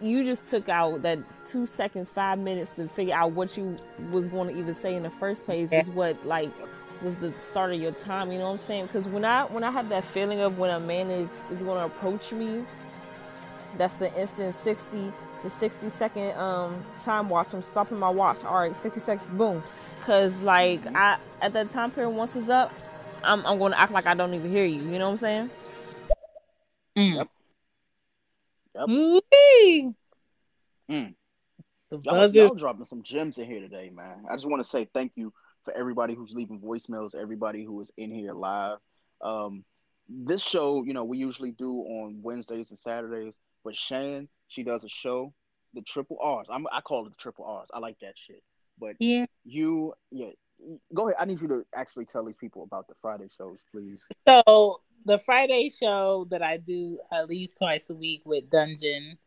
[0.00, 3.76] you just took out that two seconds, five minutes to figure out what you
[4.10, 5.80] was going to even say in the first place yeah.
[5.80, 6.50] is what like
[7.02, 8.32] was the start of your time.
[8.32, 8.86] You know what I'm saying?
[8.86, 11.78] Because when I when I have that feeling of when a man is is going
[11.78, 12.64] to approach me,
[13.78, 15.12] that's the instant sixty
[15.42, 17.52] the 60 second um time watch.
[17.52, 18.44] I'm stopping my watch.
[18.44, 19.62] All right, 60 seconds, boom.
[20.04, 22.72] Cause like I at that time period once it's up,
[23.22, 24.82] I'm I'm gonna act like I don't even hear you.
[24.82, 25.50] You know what I'm saying?
[26.96, 27.14] Mm.
[27.14, 27.28] Yep.
[28.74, 28.88] Yep.
[30.90, 31.14] Mm.
[31.90, 34.24] The y'all, y'all dropping some gems in here today, man.
[34.30, 35.32] I just want to say thank you
[35.64, 38.78] for everybody who's leaving voicemails, everybody who is in here live.
[39.20, 39.64] Um,
[40.08, 44.84] this show, you know, we usually do on Wednesdays and Saturdays, but Shan, she does
[44.84, 45.32] a show,
[45.74, 46.48] the triple R's.
[46.50, 47.68] I'm, I call it the triple R's.
[47.72, 48.42] I like that shit.
[48.78, 50.30] But yeah, you yeah,
[50.94, 51.16] go ahead.
[51.18, 54.06] I need you to actually tell these people about the Friday shows, please.
[54.26, 59.18] So the Friday show that I do at least twice a week with Dungeon,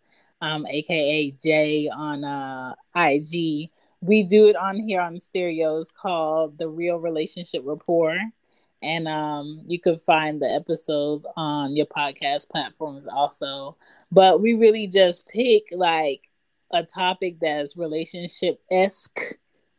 [0.41, 3.69] um, aka Jay on uh IG.
[4.01, 8.19] We do it on here on stereos called The Real Relationship Rapport.
[8.81, 13.77] And um, you can find the episodes on your podcast platforms also.
[14.11, 16.21] But we really just pick like
[16.71, 19.19] a topic that's relationship esque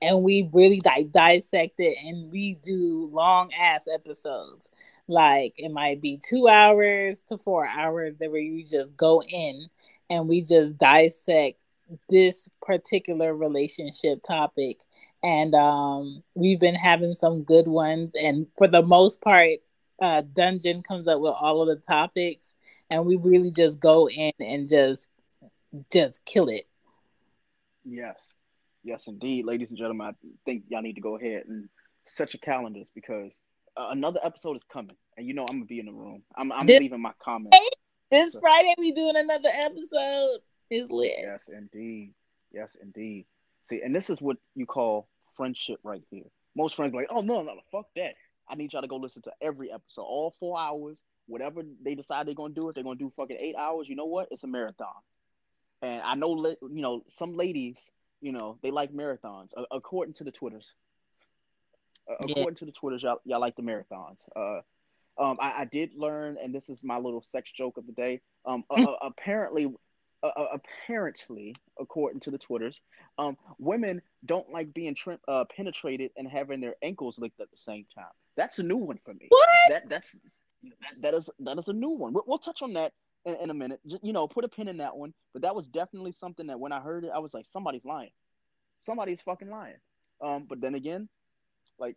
[0.02, 4.68] and we really like dissect it and we do long ass episodes.
[5.08, 9.68] Like it might be two hours to four hours that where you just go in
[10.10, 11.58] and we just dissect
[12.08, 14.78] this particular relationship topic.
[15.26, 18.12] And um, we've been having some good ones.
[18.14, 19.58] And for the most part,
[20.00, 22.54] uh, Dungeon comes up with all of the topics,
[22.90, 25.08] and we really just go in and just
[25.92, 26.68] just kill it.
[27.84, 28.36] Yes.
[28.84, 30.06] Yes, indeed, ladies and gentlemen.
[30.06, 30.12] I
[30.44, 31.68] think y'all need to go ahead and
[32.04, 33.40] set your calendars because
[33.76, 36.22] uh, another episode is coming, and you know I'm gonna be in the room.
[36.36, 37.58] I'm, I'm this, leaving my comments.
[38.12, 38.38] This so.
[38.38, 40.38] Friday we doing another episode.
[40.70, 41.14] It's lit.
[41.18, 42.14] Yes, indeed.
[42.52, 43.26] Yes, indeed.
[43.64, 46.24] See, and this is what you call friendship right here.
[46.56, 48.14] Most friends like, oh no, no, fuck that.
[48.48, 51.02] I need y'all to go listen to every episode, all four hours.
[51.26, 54.06] Whatever they decide they're gonna do, if they're gonna do fucking eight hours, you know
[54.06, 54.28] what?
[54.30, 54.94] It's a marathon.
[55.82, 60.24] And I know, you know, some ladies you know, they like marathons, uh, according to
[60.24, 60.72] the Twitters.
[62.10, 62.58] Uh, according yeah.
[62.58, 64.28] to the Twitters, y'all, y'all like the marathons.
[64.34, 64.60] Uh,
[65.18, 68.20] um, I, I, did learn, and this is my little sex joke of the day.
[68.44, 68.64] Um,
[69.02, 69.72] apparently,
[70.52, 72.80] apparently, according to the Twitters,
[73.18, 74.96] um, women don't like being
[75.28, 78.04] uh, penetrated and having their ankles licked at the same time.
[78.36, 79.26] That's a new one for me.
[79.28, 79.48] What?
[79.68, 82.12] That that's that, that is that is a new one.
[82.12, 82.92] We'll, we'll touch on that
[83.24, 83.80] in, in a minute.
[83.84, 85.14] You know, put a pin in that one.
[85.32, 88.10] But that was definitely something that when I heard it, I was like, somebody's lying.
[88.82, 89.76] Somebody's fucking lying.
[90.20, 91.08] Um, but then again,
[91.78, 91.96] like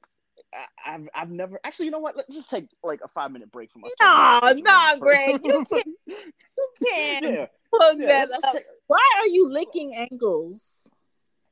[0.54, 1.86] I, have I've never actually.
[1.86, 2.16] You know what?
[2.16, 3.92] Let's just take like a five minute break from us.
[4.02, 5.88] No, no, Greg, you can't.
[6.08, 7.46] You can't yeah.
[7.74, 8.54] plug yeah, that up.
[8.54, 8.66] Take...
[8.88, 10.88] Why are you licking ankles?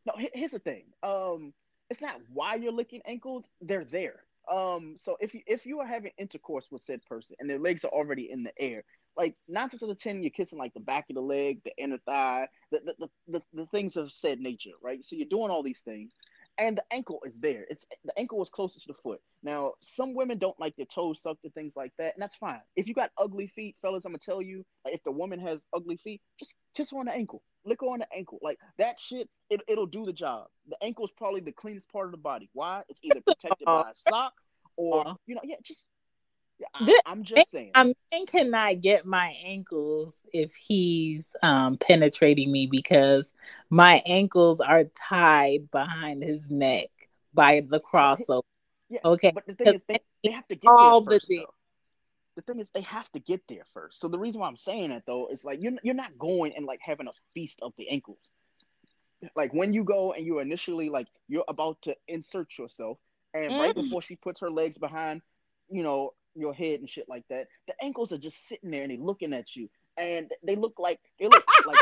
[0.06, 0.86] No, here's the thing.
[1.04, 1.54] Um,
[1.90, 4.24] it's not why you're licking ankles; they're there.
[4.52, 7.84] Um, so if you if you are having intercourse with said person and their legs
[7.84, 8.84] are already in the air,
[9.18, 11.78] like nine times out of ten, you're kissing like the back of the leg, the
[11.78, 15.04] inner thigh, the the, the, the, the things of said nature, right?
[15.04, 16.14] So you're doing all these things,
[16.58, 17.66] and the ankle is there.
[17.70, 19.22] It's the ankle is closest to the foot.
[19.44, 22.62] Now, some women don't like their toes sucked and things like that, and that's fine.
[22.76, 25.66] If you got ugly feet, fellas, I'm gonna tell you, like, if the woman has
[25.74, 29.00] ugly feet, just kiss her on the ankle, lick her on the ankle, like that
[29.00, 29.30] shit.
[29.50, 30.48] It, it'll do the job.
[30.68, 32.50] The ankle is probably the cleanest part of the body.
[32.54, 32.84] Why?
[32.90, 33.84] It's either protected uh-huh.
[33.84, 34.34] by a sock
[34.76, 35.16] or uh-huh.
[35.26, 35.86] you know, yeah, just.
[36.74, 37.72] I, am just saying.
[37.76, 43.34] A man cannot get my ankles if he's um, penetrating me because
[43.70, 46.90] my ankles are tied behind his neck
[47.34, 48.42] by the crossover.
[48.90, 49.32] Yeah, okay.
[49.34, 51.28] But the thing is, they, they have to get all there first.
[51.28, 51.46] The,
[52.38, 54.00] the thing is, they have to get there first.
[54.00, 56.66] So the reason why I'm saying that though is like you're you're not going and
[56.66, 58.32] like having a feast of the ankles.
[59.36, 62.98] Like when you go and you're initially like you're about to insert yourself,
[63.34, 63.60] and mm.
[63.60, 65.22] right before she puts her legs behind,
[65.70, 68.92] you know, your head and shit like that, the ankles are just sitting there and
[68.92, 71.78] they're looking at you, and they look like they look like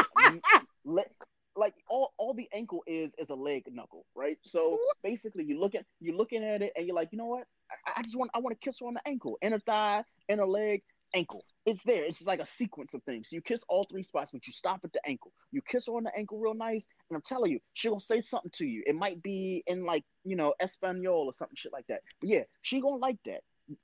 [1.55, 4.37] like all, all the ankle is is a leg knuckle, right?
[4.43, 7.45] So basically, you look at you're looking at it and you're like, you know what?
[7.85, 10.45] I, I just want I want to kiss her on the ankle, inner thigh, inner
[10.45, 10.83] leg,
[11.13, 11.43] ankle.
[11.65, 12.03] It's there.
[12.03, 13.31] It's just like a sequence of things.
[13.31, 15.31] You kiss all three spots, but you stop at the ankle.
[15.51, 18.21] You kiss her on the ankle real nice, and I'm telling you, she gonna say
[18.21, 18.83] something to you.
[18.85, 22.01] It might be in like you know Espanol or something shit like that.
[22.19, 23.41] But yeah, she gonna like that.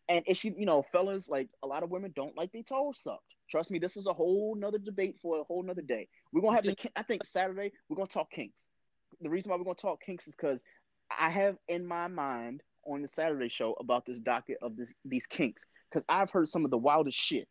[0.09, 2.99] And if she, you know, fellas, like a lot of women don't like their toes
[3.01, 3.23] sucked.
[3.49, 6.07] Trust me, this is a whole nother debate for a whole nother day.
[6.31, 6.75] We're gonna have the.
[6.95, 8.69] I think Saturday we're gonna talk kinks.
[9.19, 10.63] The reason why we're gonna talk kinks is because
[11.19, 15.27] I have in my mind on the Saturday show about this docket of this, these
[15.27, 17.47] kinks because I've heard some of the wildest shit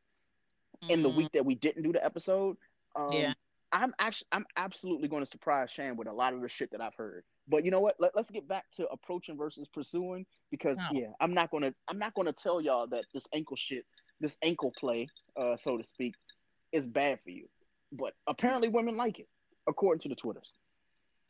[0.83, 0.93] mm-hmm.
[0.93, 1.19] in the mm-hmm.
[1.19, 2.57] week that we didn't do the episode.
[2.97, 3.33] Um, yeah.
[3.73, 6.81] I'm actually I'm absolutely going to surprise Shan with a lot of the shit that
[6.81, 7.25] I've heard.
[7.49, 7.97] But you know what?
[7.99, 10.89] Let, us get back to approaching versus pursuing because oh.
[10.93, 13.85] yeah, I'm not gonna I'm not gonna tell y'all that this ankle shit
[14.21, 16.15] this ankle play, uh, so to speak,
[16.73, 17.47] is bad for you.
[17.93, 19.29] But apparently, women like it,
[19.69, 20.53] according to the Twitters.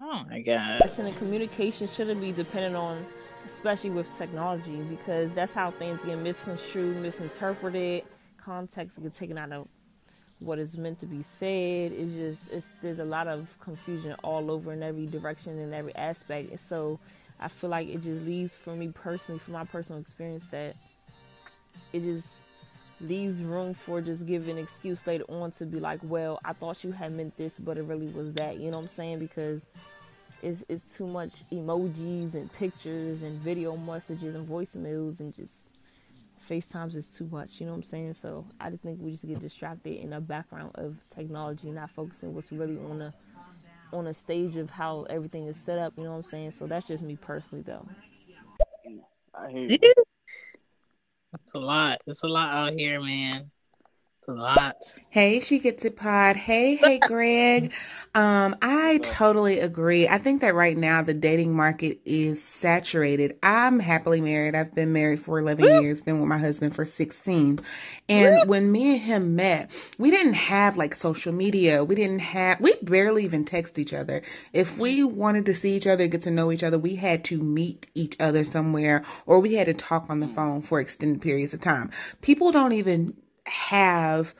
[0.02, 0.80] Oh my god!
[0.82, 3.04] Listen, the communication shouldn't be dependent on,
[3.50, 8.04] especially with technology, because that's how things get misconstrued, misinterpreted,
[8.36, 9.68] context get taken out of
[10.40, 11.92] what is meant to be said.
[11.92, 15.94] It's just it's there's a lot of confusion all over in every direction in every
[15.94, 16.98] aspect, and so
[17.38, 20.76] I feel like it just leaves for me personally, from my personal experience, that
[21.92, 22.28] it just
[23.00, 26.92] leaves room for just giving excuse later on to be like, well, I thought you
[26.92, 28.58] had meant this, but it really was that.
[28.58, 29.18] You know what I'm saying?
[29.20, 29.64] Because
[30.42, 35.54] it's it's too much emojis and pictures and video messages and voicemails and just
[36.50, 37.60] FaceTimes is too much.
[37.60, 38.14] You know what I'm saying?
[38.14, 42.34] So I just think we just get distracted in the background of technology, not focusing
[42.34, 43.14] what's really on a
[43.92, 45.94] on a stage of how everything is set up.
[45.96, 46.52] You know what I'm saying?
[46.52, 47.86] So that's just me personally, though.
[49.34, 49.78] I hear you.
[51.44, 51.98] It's a lot.
[52.06, 53.50] It's a lot out here, man.
[54.20, 54.76] It's a lot.
[55.08, 56.36] Hey, she gets it pod.
[56.36, 57.72] Hey, hey, Greg.
[58.14, 60.08] Um, I totally agree.
[60.08, 63.38] I think that right now the dating market is saturated.
[63.42, 64.54] I'm happily married.
[64.54, 67.60] I've been married for 11 years, been with my husband for 16.
[68.10, 71.82] And when me and him met, we didn't have like social media.
[71.82, 74.20] We didn't have, we barely even text each other.
[74.52, 77.40] If we wanted to see each other, get to know each other, we had to
[77.40, 81.54] meet each other somewhere or we had to talk on the phone for extended periods
[81.54, 81.90] of time.
[82.20, 83.14] People don't even
[83.50, 84.34] have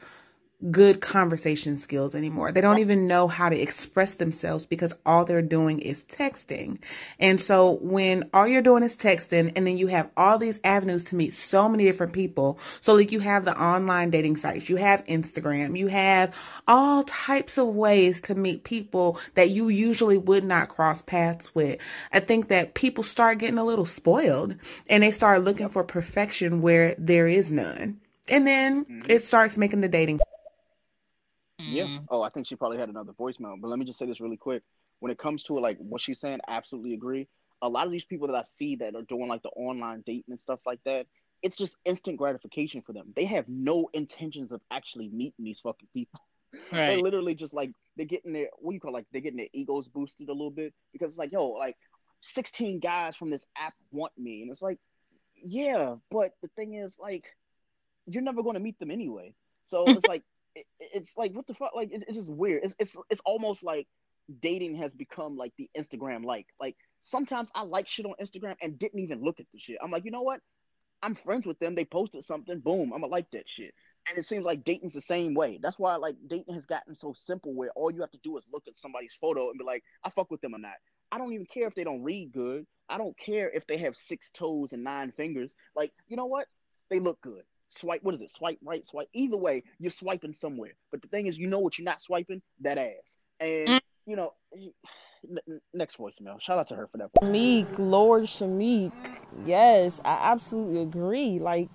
[0.70, 2.52] good conversation skills anymore.
[2.52, 6.80] They don't even know how to express themselves because all they're doing is texting.
[7.18, 11.05] And so when all you're doing is texting and then you have all these avenues
[11.05, 12.59] to meet so many different people.
[12.82, 16.35] So like you have the online dating sites, you have Instagram, you have
[16.66, 21.78] all types of ways to meet people that you usually would not cross paths with.
[22.12, 24.56] I think that people start getting a little spoiled
[24.90, 27.98] and they start looking for perfection where there is none
[28.28, 29.10] and then mm-hmm.
[29.10, 30.20] it starts making the dating.
[31.59, 31.84] Yeah.
[31.84, 32.05] Mm-hmm.
[32.10, 33.60] Oh, I think she probably had another voicemail.
[33.60, 34.62] But let me just say this really quick.
[35.01, 37.28] When it comes to like what she's saying, absolutely agree.
[37.62, 40.24] A lot of these people that I see that are doing like the online dating
[40.28, 41.06] and stuff like that,
[41.42, 43.12] it's just instant gratification for them.
[43.16, 46.20] They have no intentions of actually meeting these fucking people.
[46.72, 46.88] Right.
[46.88, 49.47] They literally just like they're getting their what do you call like they're getting their
[49.52, 51.76] egos boosted a little bit because it's like yo like
[52.22, 54.78] 16 guys from this app want me and it's like
[55.36, 57.24] yeah but the thing is like
[58.06, 59.35] you're never going to meet them anyway.
[59.64, 60.22] So it's like
[60.55, 61.74] it, it's like what the fuck?
[61.74, 62.64] Like it, it's just weird.
[62.64, 63.86] It's it's it's almost like
[64.40, 66.47] dating has become like the Instagram like.
[66.60, 69.78] Like sometimes I like shit on Instagram and didn't even look at the shit.
[69.82, 70.40] I'm like, you know what?
[71.02, 71.74] I'm friends with them.
[71.74, 72.60] They posted something.
[72.60, 72.93] Boom.
[72.93, 73.74] I'm gonna like that shit.
[74.09, 75.59] And it seems like dating's the same way.
[75.62, 78.47] That's why like dating has gotten so simple where all you have to do is
[78.52, 80.74] look at somebody's photo and be like, I fuck with them or not.
[81.12, 82.66] I don't even care if they don't read good.
[82.89, 85.55] I don't care if they have six toes and nine fingers.
[85.77, 86.47] Like, you know what?
[86.89, 90.72] They look good swipe what is it swipe right swipe either way you're swiping somewhere
[90.90, 93.80] but the thing is you know what you're not swiping that ass and mm.
[94.06, 94.32] you know
[95.74, 96.40] next voicemail.
[96.40, 97.10] Shout out to her for that.
[97.20, 98.92] Shamik, Lord Shamik.
[99.44, 101.38] Yes, I absolutely agree.
[101.38, 101.68] Like,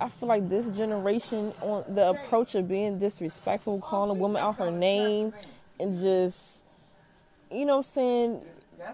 [0.00, 4.56] I feel like this generation on the approach of being disrespectful, calling a woman out
[4.56, 5.32] her name,
[5.80, 6.64] and just,
[7.50, 8.42] you know, what I'm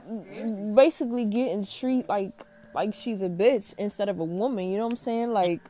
[0.09, 2.33] saying, basically getting treated like
[2.75, 4.71] like she's a bitch instead of a woman.
[4.71, 5.33] You know what I'm saying?
[5.33, 5.61] Like,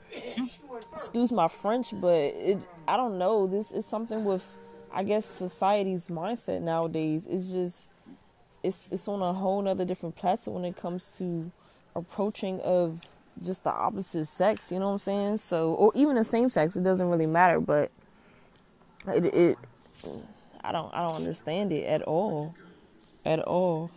[0.94, 3.46] excuse my French, but it I don't know.
[3.46, 4.44] This is something with,
[4.92, 7.26] I guess, society's mindset nowadays.
[7.28, 7.90] It's just
[8.62, 11.52] it's it's on a whole nother different platform when it comes to
[11.94, 13.00] approaching of
[13.42, 15.38] just the opposite sex, you know what I'm saying?
[15.38, 17.90] So or even the same sex, it doesn't really matter, but
[19.08, 19.58] it it
[20.62, 22.54] I don't I don't understand it at all.
[23.24, 23.90] At all.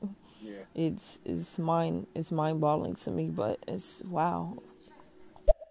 [0.40, 0.62] yeah.
[0.74, 4.58] It's it's mind it's mind boggling to me, but it's wow.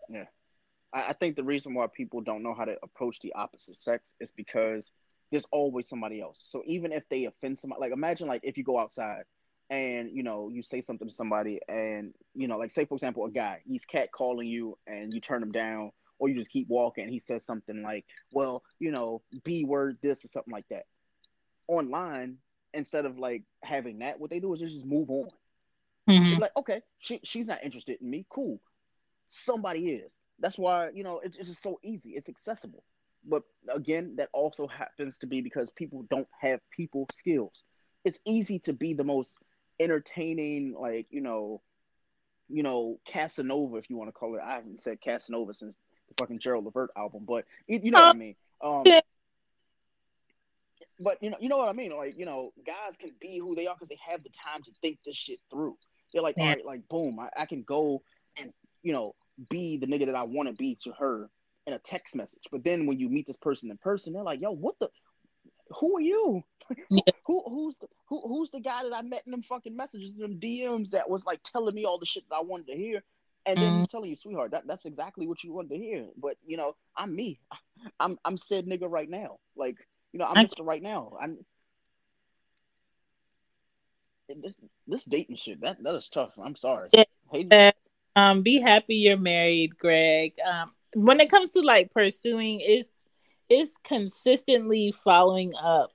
[0.09, 0.25] Yeah.
[0.93, 4.13] I, I think the reason why people don't know how to approach the opposite sex
[4.19, 4.91] is because
[5.31, 6.41] there's always somebody else.
[6.45, 9.23] So even if they offend somebody, like imagine like if you go outside
[9.69, 13.25] and you know you say something to somebody and you know like say for example
[13.25, 16.67] a guy he's cat calling you and you turn him down or you just keep
[16.69, 20.67] walking and he says something like well you know b word this or something like
[20.69, 20.85] that
[21.67, 22.37] online
[22.73, 25.29] instead of like having that what they do is they just move on.
[26.09, 26.39] Mm-hmm.
[26.39, 28.25] like okay she, she's not interested in me.
[28.29, 28.59] Cool.
[29.27, 30.19] Somebody is.
[30.39, 32.11] That's why you know it's, it's just so easy.
[32.11, 32.83] It's accessible.
[33.27, 37.63] But again that also happens to be because people don't have people skills.
[38.05, 39.37] It's easy to be the most
[39.79, 41.61] entertaining, like you know,
[42.49, 44.41] you know, Casanova, if you want to call it.
[44.43, 45.75] I haven't said Casanova since
[46.07, 48.35] the fucking Gerald Levert album, but you, you know what I mean.
[48.61, 48.83] Um,
[50.99, 51.95] but you know, you know what I mean.
[51.95, 54.71] Like you know, guys can be who they are because they have the time to
[54.81, 55.77] think this shit through.
[56.13, 58.01] They're like, all right, like boom, I, I can go
[58.39, 58.53] and
[58.83, 59.15] you know
[59.49, 61.29] be the nigga that I want to be to her
[61.65, 62.43] in a text message.
[62.51, 64.89] But then when you meet this person in person, they're like, yo, what the
[65.79, 66.43] who are you?
[66.89, 66.99] Yeah.
[67.25, 70.37] who who's the who, who's the guy that I met in them fucking messages, them
[70.37, 73.03] DMs that was like telling me all the shit that I wanted to hear,
[73.45, 73.77] and then mm.
[73.77, 76.07] he's telling you, sweetheart, that, that's exactly what you wanted to hear.
[76.17, 77.39] But you know, I'm me.
[78.01, 79.37] I'm I'm said nigga right now.
[79.55, 79.77] Like
[80.17, 80.41] you know, I'm I...
[80.41, 81.13] Mister right now.
[81.21, 81.37] I'm
[84.27, 84.53] this,
[84.87, 85.61] this dating shit.
[85.61, 86.33] That that is tough.
[86.43, 86.89] I'm sorry.
[86.91, 87.03] Yeah.
[87.31, 87.71] Hey,
[88.15, 90.33] um, be happy you're married, Greg.
[90.43, 93.07] Um, when it comes to like pursuing, it's
[93.47, 95.91] it's consistently following up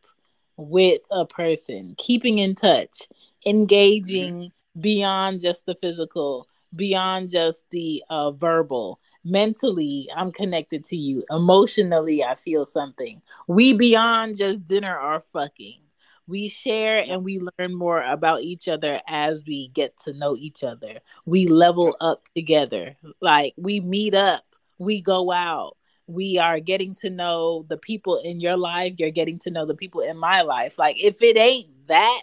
[0.56, 3.08] with a person, keeping in touch,
[3.44, 4.80] engaging mm-hmm.
[4.80, 6.46] beyond just the physical,
[6.76, 9.00] beyond just the uh, verbal.
[9.24, 11.24] Mentally, I'm connected to you.
[11.30, 13.22] Emotionally, I feel something.
[13.46, 15.78] We beyond just dinner are fucking.
[16.26, 20.64] We share and we learn more about each other as we get to know each
[20.64, 21.00] other.
[21.24, 22.96] We level up together.
[23.20, 24.44] Like we meet up,
[24.78, 25.76] we go out,
[26.06, 29.74] we are getting to know the people in your life you're getting to know the
[29.74, 32.22] people in my life like if it ain't that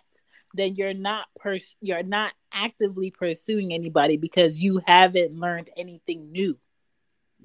[0.53, 6.57] then you're not pers- you're not actively pursuing anybody because you haven't learned anything new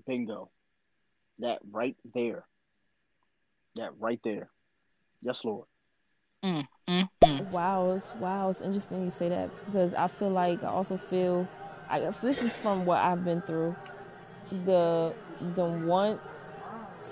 [0.07, 0.51] bingo.
[1.39, 2.45] That right there.
[3.77, 4.51] That right there.
[5.23, 5.67] Yes lord.
[6.45, 7.51] Mm, mm, mm.
[7.51, 11.49] wow it's wow it's interesting you say that because i feel like i also feel
[11.89, 13.75] i guess this is from what i've been through.
[14.67, 15.15] The
[15.55, 16.21] the want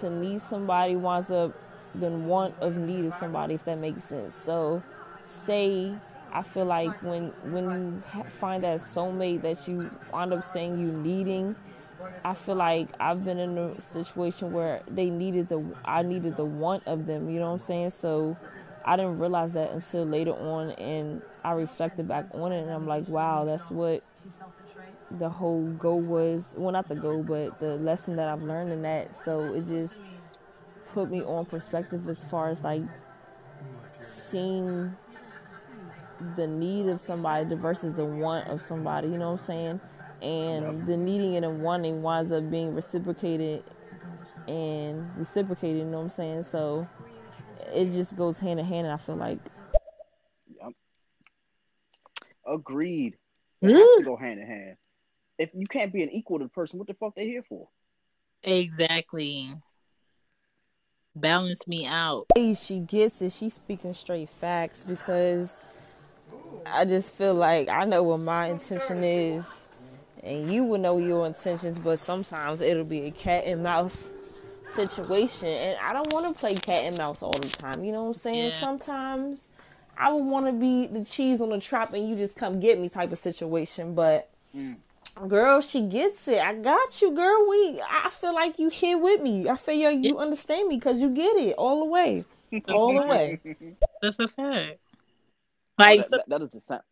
[0.01, 1.55] to need somebody winds up
[1.95, 4.35] the want of need of somebody if that makes sense.
[4.35, 4.83] So
[5.25, 5.95] say
[6.33, 10.93] i feel like when when you find that soulmate that you wind up saying you
[10.93, 11.55] needing
[12.25, 16.45] i feel like i've been in a situation where they needed the i needed the
[16.45, 17.91] want of them you know what i'm saying?
[17.91, 18.37] So
[18.85, 22.87] i didn't realize that until later on and i reflected back on it and i'm
[22.87, 24.03] like wow that's what
[25.19, 26.55] the whole goal was.
[26.57, 29.15] Well not the goal but the lesson that I've learned in that.
[29.25, 29.95] So it just
[30.93, 32.83] put me on perspective as far as like
[34.01, 34.97] seeing
[36.37, 39.81] the need of somebody versus the want of somebody you know what I'm saying
[40.23, 43.65] and the needing it and wanting winds up being reciprocated
[44.49, 46.89] and reciprocated you know what I'm saying so
[47.75, 49.39] it just goes hand in hand and I feel like
[50.49, 50.73] yep.
[52.47, 53.17] agreed
[53.61, 54.77] it has to go hand in hand
[55.43, 57.69] if you can't be an equal to the person, what the fuck they here for?
[58.45, 59.53] Exactly.
[61.17, 62.27] Balance me out.
[62.35, 63.33] Hey, she gets it.
[63.33, 65.59] She's speaking straight facts because
[66.65, 69.45] I just feel like I know what my intention is,
[70.23, 73.97] and you will know your intentions, but sometimes it'll be a cat and mouse
[74.75, 77.85] situation, and I don't want to play cat and mouse all the time.
[77.85, 78.51] You know what I'm saying?
[78.51, 78.61] Yeah.
[78.61, 79.49] Sometimes
[79.97, 82.81] I would want to be the cheese on the trap, and you just come get
[82.81, 84.31] me type of situation, but.
[84.55, 84.77] Mm
[85.29, 86.39] Girl, she gets it.
[86.39, 87.47] I got you, girl.
[87.49, 89.49] We, I feel like you here with me.
[89.49, 92.25] I feel like you understand me because you get it all the way,
[92.69, 93.39] all the way.
[94.03, 94.79] That's a fact.
[95.79, 96.83] Like oh, that, so, that, that is a sound.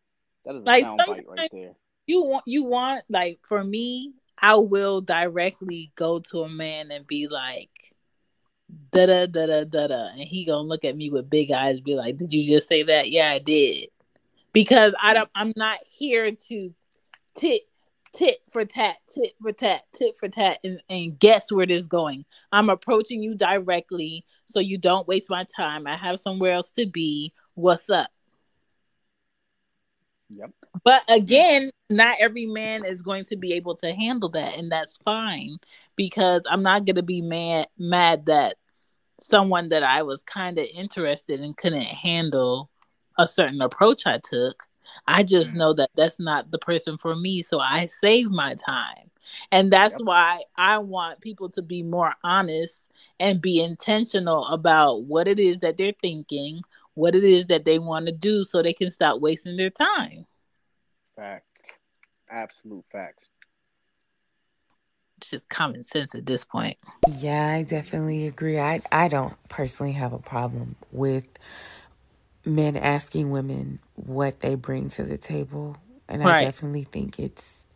[0.45, 1.71] That is a like sound bite right there.
[2.11, 7.07] You want you want like for me, I will directly go to a man and
[7.07, 7.69] be like,
[8.91, 11.79] da da da da da da, and he gonna look at me with big eyes,
[11.79, 13.87] be like, "Did you just say that?" Yeah, I did.
[14.51, 15.29] Because I don't.
[15.33, 16.73] I'm not here to
[17.35, 17.61] tit
[18.11, 21.87] tit for tat, tit for tat, tit for tat, and, and guess where this is
[21.87, 22.25] going.
[22.51, 25.87] I'm approaching you directly, so you don't waste my time.
[25.87, 27.31] I have somewhere else to be.
[27.53, 28.09] What's up?
[30.31, 30.51] Yep.
[30.83, 34.97] But again, not every man is going to be able to handle that, and that's
[35.03, 35.57] fine
[35.95, 38.55] because I'm not going to be mad mad that
[39.21, 42.69] someone that I was kind of interested in couldn't handle
[43.17, 44.63] a certain approach I took.
[45.07, 45.57] I just mm.
[45.57, 49.11] know that that's not the person for me, so I save my time.
[49.51, 50.05] And that's Yep.
[50.05, 55.59] why I want people to be more honest and be intentional about what it is
[55.59, 56.61] that they're thinking,
[56.93, 60.25] what it is that they want to do so they can stop wasting their time.
[61.15, 61.45] Fact.
[62.29, 63.27] Absolute facts.
[65.17, 66.77] It's just common sense at this point.
[67.07, 68.59] Yeah, I definitely agree.
[68.59, 71.25] I I don't personally have a problem with
[72.43, 75.77] men asking women what they bring to the table,
[76.07, 77.67] and I definitely think it's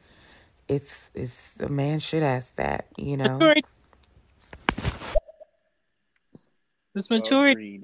[0.67, 3.37] it's it's a man should ask that, you know.
[3.37, 3.65] Maturity.
[6.95, 7.51] It's maturity.
[7.51, 7.83] Agreed.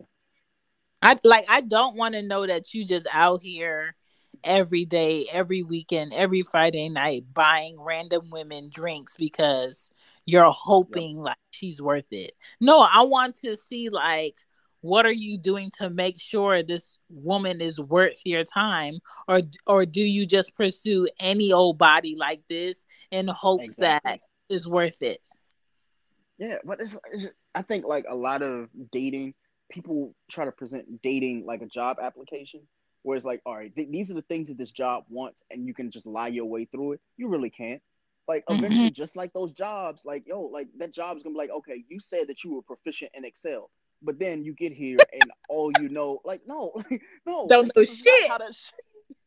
[1.01, 3.95] I like I don't want to know that you just out here
[4.43, 9.91] every day, every weekend, every Friday night buying random women drinks because
[10.25, 12.33] you're hoping like she's worth it.
[12.59, 14.37] No, I want to see like
[14.81, 19.85] what are you doing to make sure this woman is worth your time or or
[19.85, 24.21] do you just pursue any old body like this in hopes that Exactly.
[24.49, 25.21] is worth it?
[26.37, 29.33] Yeah, but it's, it's I think like a lot of dating
[29.71, 32.61] people try to present dating like a job application,
[33.03, 35.67] where it's like, all right, th- these are the things that this job wants, and
[35.67, 37.01] you can just lie your way through it.
[37.17, 37.81] You really can't.
[38.27, 38.59] Like Mhm.
[38.59, 41.99] eventually, just like those jobs, like yo, like that job's gonna be like, okay, you
[41.99, 43.71] said that you were proficient in Excel,
[44.03, 46.73] but then you get here and all you know, like no,
[47.25, 48.51] no, Don't like, know this is not shit.
[48.51, 48.73] shit-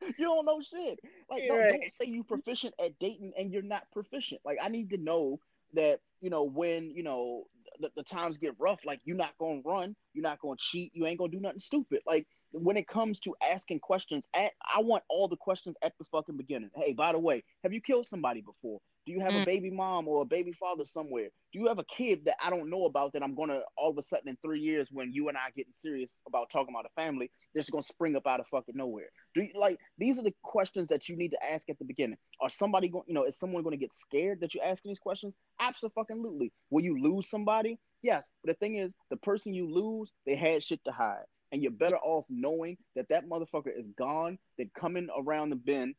[0.19, 1.01] You don't know shit.
[1.31, 1.69] Like, no, Right.
[1.69, 4.41] don't say you proficient at dating and you're not proficient.
[4.45, 5.41] Like, I need to know
[5.75, 7.45] that you know when you know
[7.81, 11.07] the, the times get rough like you're not gonna run you're not gonna cheat you
[11.07, 12.01] ain't gonna do nothing stupid.
[12.07, 16.05] Like when it comes to asking questions at i want all the questions at the
[16.05, 16.71] fucking beginning.
[16.75, 19.45] Hey by the way have you killed somebody before do you have a Mm.
[19.45, 21.29] baby mom or a baby father somewhere?
[21.53, 23.99] Do you have a kid that i don't know about that i'm gonna all of
[23.99, 27.01] a sudden in three years when you and i getting serious about talking about a
[27.01, 29.09] family this is gonna spring up out of fucking nowhere?
[29.35, 32.19] Do you like these are the questions that you need to ask at the beginning.
[32.41, 35.37] Are somebody going you know is someone to get scared that you're asking these questions?
[35.61, 36.53] Absolutely.
[36.71, 37.79] Will you lose somebody?
[38.03, 38.31] Yes.
[38.43, 41.25] But the thing is the person you lose they had shit to hide.
[41.53, 45.95] And you're better off knowing that that motherfucker is gone than coming around the bend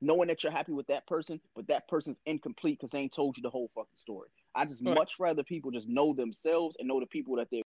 [0.00, 3.36] knowing that you're happy with that person but that person's incomplete because they ain't told
[3.36, 4.94] you the whole fucking story i just Right.
[4.94, 7.62] much rather people just know themselves and know the people that they